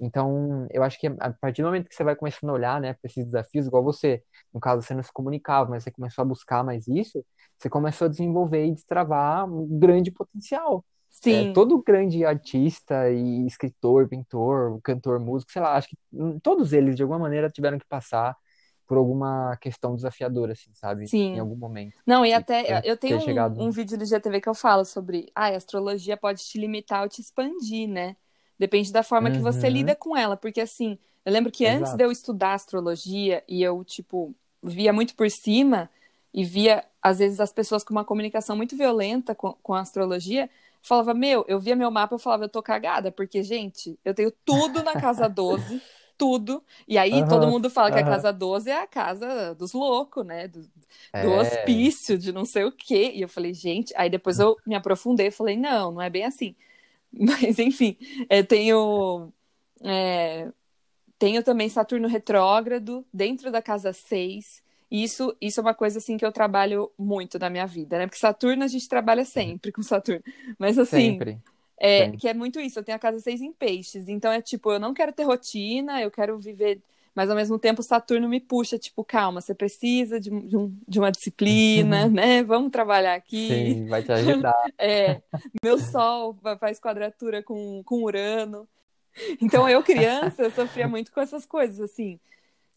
[0.00, 2.94] Então, eu acho que a partir do momento que você vai começando a olhar, né,
[2.94, 6.24] para esses desafios, igual você, no caso você não se comunicava, mas você começou a
[6.24, 7.24] buscar mais isso,
[7.58, 10.84] você começou a desenvolver e destravar um grande potencial.
[11.26, 16.38] É, Sim, todo grande artista e escritor, pintor, cantor, músico, sei lá, acho que hum,
[16.40, 18.36] todos eles de alguma maneira tiveram que passar
[18.86, 21.12] por alguma questão desafiadora, assim, sabe?
[21.32, 21.40] Em sim.
[21.40, 21.98] algum momento.
[22.06, 23.58] Não, e até ter, eu tenho chegado.
[23.58, 27.02] um, um vídeo do GTV que eu falo sobre, ah, a astrologia pode te limitar
[27.02, 28.16] ou te expandir, né?
[28.58, 31.94] Depende da forma que você lida Uhum, com ela, porque assim, eu lembro que antes
[31.94, 32.04] de exato.
[32.04, 35.90] eu estudar astrologia e eu, tipo, via muito por cima
[36.34, 40.50] e via, às vezes, as pessoas com uma comunicação muito violenta com, com a astrologia,
[40.88, 44.30] falava, meu, eu via meu mapa, eu falava, eu tô cagada, porque, gente, eu tenho
[44.44, 45.82] tudo na casa 12,
[46.16, 49.72] tudo, e aí todo Aham, mundo fala que a casa 12 é a casa dos
[49.72, 50.48] loucos, né?
[50.48, 50.68] Do,
[51.20, 51.32] do É.
[51.32, 53.12] hospício, de não sei o quê.
[53.14, 56.54] E eu falei, gente, aí depois eu me aprofundei, falei, não, não é bem assim.
[57.12, 57.96] Mas, enfim,
[58.28, 59.32] é, tenho,
[59.82, 60.52] é,
[61.18, 64.62] tenho também Saturno retrógrado dentro da casa 6.
[64.90, 68.06] Isso, isso é uma coisa assim que eu trabalho muito na minha vida, né?
[68.06, 70.22] Porque Saturno a gente trabalha sempre com Saturno.
[70.58, 71.38] Mas assim, Sempre,
[71.78, 72.18] é, sempre.
[72.18, 72.78] que é muito isso.
[72.78, 74.08] Eu tenho a casa 6 em peixes.
[74.08, 76.80] Então é tipo, eu não quero ter rotina, eu quero viver.
[77.14, 80.98] Mas ao mesmo tempo, Saturno me puxa, tipo, calma, você precisa de, de, um- de
[80.98, 82.42] uma disciplina, né?
[82.44, 83.48] Vamos trabalhar aqui.
[83.76, 84.54] Sim, vai te ajudar.
[84.78, 85.20] É,
[85.62, 88.66] meu Sol fa- faz quadratura com, com Urano.
[89.42, 92.18] Então eu, criança, eu sofria muito com essas coisas, assim.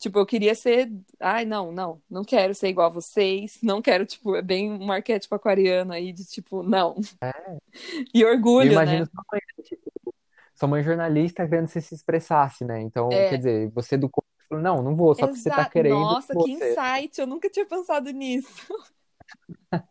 [0.01, 0.91] Tipo, eu queria ser.
[1.19, 3.59] Ai, não, não, não quero ser igual a vocês.
[3.61, 6.95] Não quero, tipo, é bem um arquétipo aquariano aí de tipo, não.
[8.13, 8.25] E
[8.57, 9.05] Eu orgulho, imagino né?
[9.05, 9.91] sua mãe, tipo,
[10.55, 12.81] sua mãe jornalista que você se expressasse, né?
[12.81, 14.09] Então, quer É, dizer, você do
[14.51, 17.19] não, não vou, só porque você tá querendo, Nossa, que insight!
[17.19, 18.49] Eu nunca tinha pensado nisso.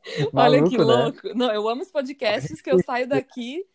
[0.36, 0.94] Olha que Maluco, né?
[1.04, 1.34] louco.
[1.34, 3.66] Não, eu amo os podcasts que eu saio daqui,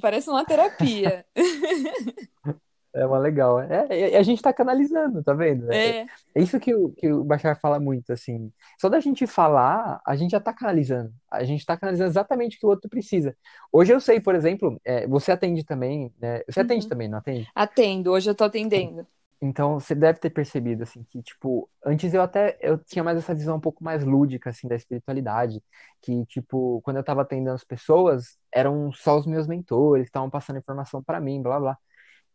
[0.00, 1.26] parece uma terapia.
[2.98, 3.60] É uma legal.
[3.60, 5.70] É, a gente tá canalizando, tá vendo?
[5.72, 8.52] É, É, é isso que o, que o Bashar fala muito, assim.
[8.80, 11.12] Só da gente falar, a gente já tá canalizando.
[11.30, 13.36] A gente tá canalizando exatamente o que o outro precisa.
[13.72, 16.42] Hoje eu sei, por exemplo, é, você atende também, né?
[16.48, 16.88] Você atende uhum.
[16.88, 17.48] também, não atende?
[17.54, 19.06] Atendo, hoje eu tô atendendo.
[19.40, 23.32] Então, você deve ter percebido, assim, que, tipo, antes eu até, eu tinha mais essa
[23.32, 25.62] visão um pouco mais lúdica, assim, da espiritualidade,
[26.02, 30.28] que, tipo, quando eu tava atendendo as pessoas, eram só os meus mentores que estavam
[30.28, 31.78] passando informação pra mim, blá, blá.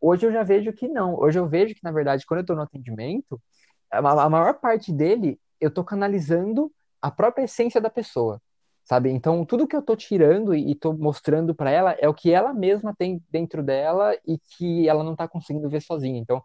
[0.04, 1.16] Hoje eu já vejo que não.
[1.20, 3.42] Hoje eu vejo que, na verdade, quando eu tô no atendimento,
[3.92, 8.42] a, maior parte dele, eu tô canalizando a própria essência da pessoa,
[8.86, 9.10] sabe?
[9.12, 12.32] Então, tudo que eu tô tirando e, e tô mostrando pra ela é o que
[12.32, 16.20] ela mesma tem dentro dela e que ela não tá conseguindo ver sozinha.
[16.20, 16.44] Então,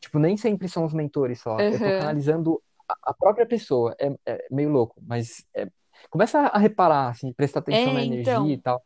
[0.00, 1.64] Tipo, nem sempre são os mentores só.
[1.70, 1.92] Eu tô Aham.
[1.92, 2.62] canalizando
[3.02, 3.94] a própria pessoa.
[4.00, 5.68] É, é meio louco, mas é-
[6.10, 8.82] começa a reparar, assim, prestar atenção É, na energia e então, tal.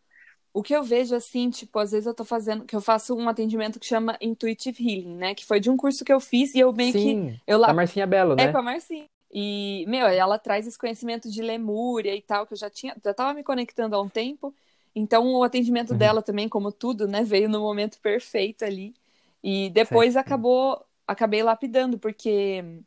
[0.55, 3.29] O que eu vejo assim, tipo, às vezes eu tô fazendo, que eu faço um
[3.29, 5.35] atendimento que chama Intuitive Healing, né?
[5.37, 7.73] Que foi de um curso que eu fiz e eu meio que Sim, eu da
[7.73, 8.59] lá Marcinha Bello, é com né?
[8.59, 9.07] a Marcinha.
[9.33, 13.13] E, meu, ela traz esse conhecimento de Lemúria e tal, que eu já tinha, já
[13.15, 14.55] tava me conectando há um tempo.
[14.95, 18.95] Então, o atendimento Uhum, dela também, como tudo, né, veio no momento perfeito ali.
[19.43, 20.17] E depois certo.
[20.17, 22.85] acabou, acabei lapidando, porque o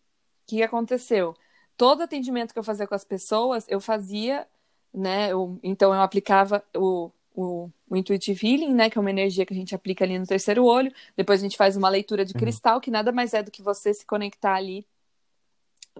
[0.47, 1.35] que aconteceu?
[1.75, 4.47] Todo atendimento que eu fazia com as pessoas, eu fazia,
[4.93, 5.31] né?
[5.31, 8.89] eu- então eu aplicava o, o, o Intuitive Healing, né?
[8.89, 10.91] Que é uma energia que a gente aplica ali no terceiro olho.
[11.15, 13.61] Depois a gente faz uma leitura de Uhum, cristal, que nada mais é do que
[13.61, 14.85] você se conectar ali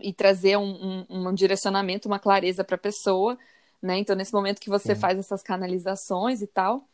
[0.02, 3.38] e trazer um, um, um direcionamento, uma clareza para a pessoa,
[3.82, 3.98] né?
[3.98, 4.96] Então, nesse momento que você sim.
[4.96, 6.88] faz essas canalizações e tal.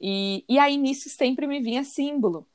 [0.00, 2.46] E, e aí nisso sempre me vinha símbolo.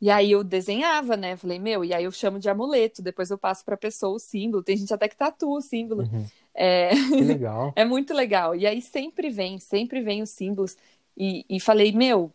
[0.00, 1.36] E aí eu desenhava, né?
[1.36, 4.18] Falei, meu, e aí eu chamo de amuleto, depois eu passo para a pessoa o
[4.18, 4.62] símbolo.
[4.62, 6.08] Tem gente até que tatua o símbolo.
[6.08, 6.30] Uhum,
[6.60, 7.74] É, que legal.
[7.74, 8.54] é muito legal.
[8.54, 10.76] E aí sempre vem, sempre vem os símbolos.
[11.16, 12.32] E, e falei, meu,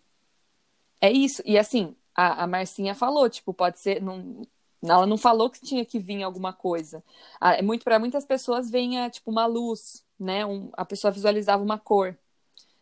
[1.02, 1.42] é isso.
[1.46, 4.02] E assim, a, a Marcinha falou, tipo, pode ser.
[4.02, 4.42] Não,
[4.84, 7.04] ela não falou que tinha que vir alguma coisa.
[7.40, 10.46] Ah, é muito para muitas pessoas venha tipo uma luz, né?
[10.46, 12.18] Um, a pessoa visualizava uma cor.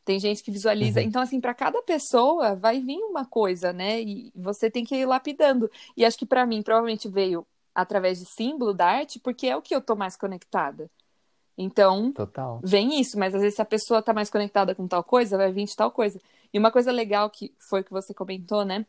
[0.05, 1.01] Tem gente que visualiza.
[1.01, 4.01] Uhum, Então, assim, para cada pessoa vai vir uma coisa, né?
[4.01, 5.71] E você tem que ir lapidando.
[5.97, 9.61] E acho que para mim, provavelmente veio através de símbolo da arte, porque é o
[9.61, 10.89] que eu tô mais conectada.
[11.57, 12.61] Então, total.
[12.61, 15.51] vem isso, mas às vezes se a pessoa tá mais conectada com tal coisa, vai
[15.51, 16.19] vir de tal coisa.
[16.53, 18.85] E uma coisa legal que foi que você comentou, né?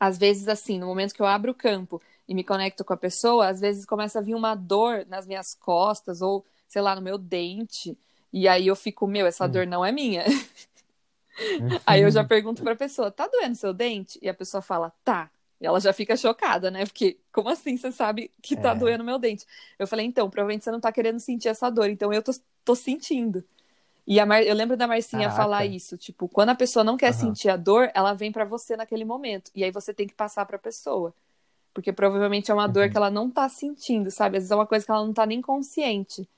[0.00, 2.96] Às vezes, assim, no momento que eu abro o campo e me conecto com a
[2.96, 7.02] pessoa, às vezes começa a vir uma dor nas minhas costas ou, sei lá, no
[7.02, 7.98] meu dente.
[8.32, 10.24] E aí eu fico, meu, essa Uhum, dor não é minha.
[11.86, 14.18] Aí eu já pergunto pra pessoa, tá doendo seu dente?
[14.22, 15.30] E a pessoa fala, tá.
[15.60, 16.84] E ela já fica chocada, né?
[16.86, 19.44] Porque, como assim você sabe que tá É, doendo meu dente?
[19.78, 22.32] Eu falei, então, provavelmente você não tá querendo sentir essa dor, então eu tô,
[22.64, 23.44] tô sentindo.
[24.06, 24.42] E a Mar...
[24.42, 25.66] eu lembro da Marcinha falar caraca.
[25.66, 28.76] isso, tipo, quando a pessoa não quer Aham, sentir a dor, ela vem pra você
[28.76, 29.50] naquele momento.
[29.54, 31.14] E aí você tem que passar pra pessoa.
[31.74, 34.38] Porque provavelmente é uma dor que uhum, ela não tá sentindo, sabe?
[34.38, 36.28] Às vezes é uma coisa que ela não tá nem consciente.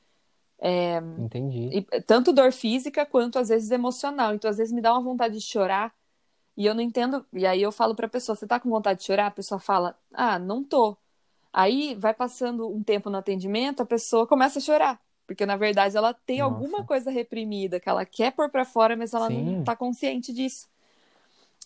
[1.17, 1.67] entendi.
[1.71, 4.35] E, tanto dor física quanto às vezes emocional.
[4.35, 5.93] Então, às vezes me dá uma vontade de chorar
[6.61, 7.25] e eu não entendo.
[7.33, 9.29] E aí eu falo pra pessoa: você tá com vontade de chorar?
[9.29, 10.95] A pessoa fala: ah, não tô.
[11.51, 15.01] Aí vai passando um tempo no atendimento, a pessoa começa a chorar.
[15.27, 16.85] Porque na verdade ela tem alguma Nossa.
[16.85, 19.65] coisa reprimida que ela quer pôr pra fora, mas ela não Sim.
[19.65, 20.69] tá consciente disso.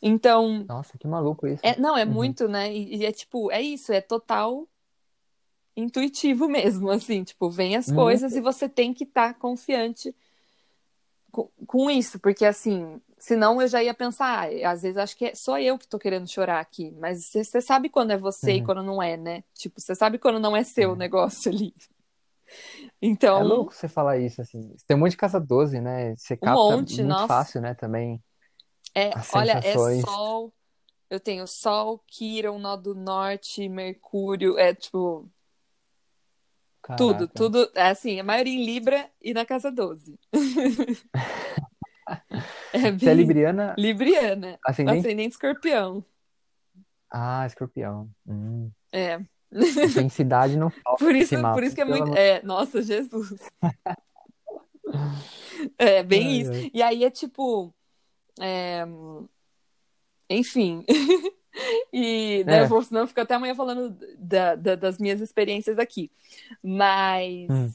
[0.01, 1.65] Então, Nossa, que maluco isso.
[1.65, 2.73] é, não, é Uhum, muito, né?
[2.73, 4.69] E, e é tipo, é isso, é total
[5.77, 8.41] intuitivo mesmo, assim, tipo, vem as coisas muito.
[8.41, 10.15] e você tem que estar confiante
[11.33, 15.25] com, com isso, porque assim, senão eu já ia pensar, ah, às vezes acho que
[15.27, 18.61] é só eu que tô querendo chorar aqui, mas você sabe quando é você e
[18.61, 19.43] Uhum, quando não é, né?
[19.55, 20.97] Tipo, você sabe quando não é seu o é.
[20.97, 21.75] negócio ali.
[23.33, 24.75] É Então, louco você falar isso, assim.
[24.87, 26.15] Tem um monte de casa 12, né?
[26.17, 27.27] Você um capta monte, muito nossa.
[27.27, 28.23] fácil, né, também
[28.95, 29.77] É, olha, é.
[29.79, 30.53] Sol,
[31.11, 35.29] eu tenho Sol, Quirón, Nó do Norte, Mercúrio, é tipo,
[36.97, 37.35] tudo, Caraca.
[37.37, 40.19] tudo, é assim, a maioria em Libra e na casa 12.
[42.73, 44.99] É Você é libriana, libriana, ascendente?
[44.99, 46.05] ascendente escorpião.
[47.11, 48.11] Ah, escorpião.
[48.27, 48.71] Hum.
[48.93, 49.21] É.
[49.53, 52.13] Intensidade não falta Por isso, por isso que é muito.
[52.17, 53.33] É, nossa, Jesus.
[55.79, 56.53] É bem Ai, isso.
[56.53, 56.71] ai.
[56.75, 57.73] E aí é tipo.
[58.41, 58.85] é,
[60.29, 60.85] enfim.
[61.93, 62.67] E né, eu É.
[62.67, 66.11] vou, senão eu fico até amanhã falando da- da- das minhas experiências aqui.
[66.61, 67.73] Mas Hum,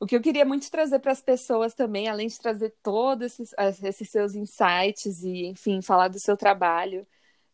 [0.00, 3.54] o que eu queria muito trazer para as pessoas também, além de trazer todos esses,
[3.58, 7.06] as- esses seus insights e, enfim, falar do seu trabalho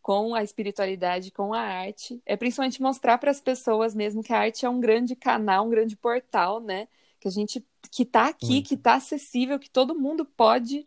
[0.03, 4.38] com a espiritualidade, com a arte, é principalmente mostrar para as pessoas mesmo que a
[4.40, 6.86] arte é um grande canal, um grande portal, né?
[7.18, 8.82] Que a gente que tá aqui, que muito.
[8.82, 10.84] tá acessível, que todo mundo pode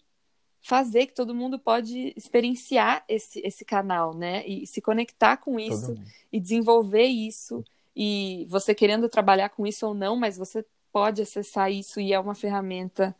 [0.61, 4.45] fazer, que todo mundo pode experienciar esse, esse canal, né?
[4.47, 5.97] E se conectar com isso
[6.31, 7.65] e desenvolver isso.
[7.95, 10.65] E você querendo trabalhar com isso ou não, mas você
[10.97, 13.15] pode acessar isso e é uma ferramenta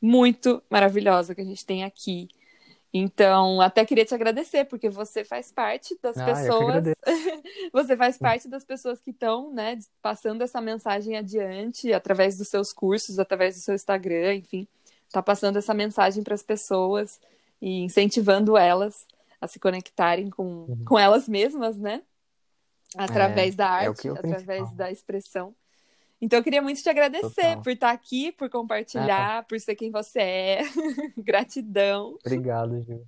[0.00, 2.28] muito maravilhosa que a gente tem aqui.
[2.94, 6.84] Então, até queria te agradecer, porque você faz parte das ah, pessoas.
[7.72, 12.72] você faz parte das pessoas que estão, né, passando essa mensagem adiante através dos seus
[12.72, 14.68] cursos, através do seu Instagram, enfim,
[15.10, 17.20] tá passando essa mensagem para as pessoas
[17.60, 19.08] e incentivando elas
[19.40, 20.84] a se conectarem com, uhum.
[20.84, 22.00] com elas mesmas, né?
[22.96, 24.74] Através é, da é arte, é através principal.
[24.76, 25.54] da expressão.
[26.22, 27.62] Então eu queria muito te agradecer Total.
[27.62, 29.42] por estar aqui, por compartilhar, é.
[29.42, 30.60] por ser quem você é.
[31.18, 32.16] Gratidão.
[32.24, 33.04] Obrigado, Ju.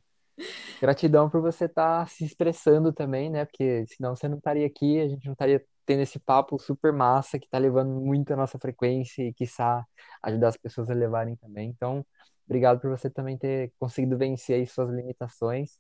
[0.81, 3.45] Gratidão por você estar tá se expressando também, né?
[3.45, 7.39] Porque senão você não estaria aqui, a gente não estaria tendo esse papo super massa
[7.39, 9.87] que está levando muito a nossa frequência e, quiçá,
[10.21, 11.69] ajudar as pessoas a levarem também.
[11.69, 12.05] Então,
[12.45, 15.79] obrigado por você também ter conseguido vencer aí suas limitações.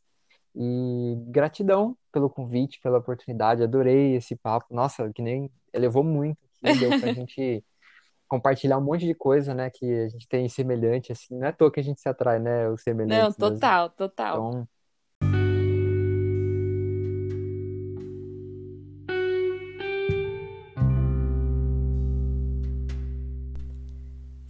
[0.54, 3.64] E gratidão pelo convite, pela oportunidade.
[3.64, 4.72] Adorei esse papo.
[4.72, 6.38] Nossa, que nem elevou muito
[6.68, 7.64] aqui, deu pra gente
[8.28, 11.38] compartilhar um monte de coisa, né, que a gente tem semelhante, assim.
[11.38, 13.36] Não é à toa que a gente se atrai, né, os semelhantes.
[13.38, 13.96] Não, total, mesmo.
[13.96, 14.48] total.
[14.48, 14.68] Então,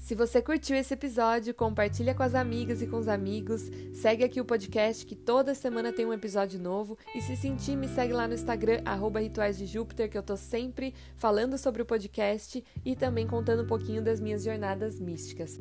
[0.04, 4.38] Se você curtiu esse episódio, compartilha com as amigas e com os amigos, segue aqui
[4.38, 8.28] o podcast que toda semana tem um episódio novo e se sentir, me segue lá
[8.28, 12.94] no Instagram, arroba Rituais de Júpiter, que eu tô sempre falando sobre o podcast e
[12.94, 15.58] também contando um pouquinho das minhas jornadas místicas.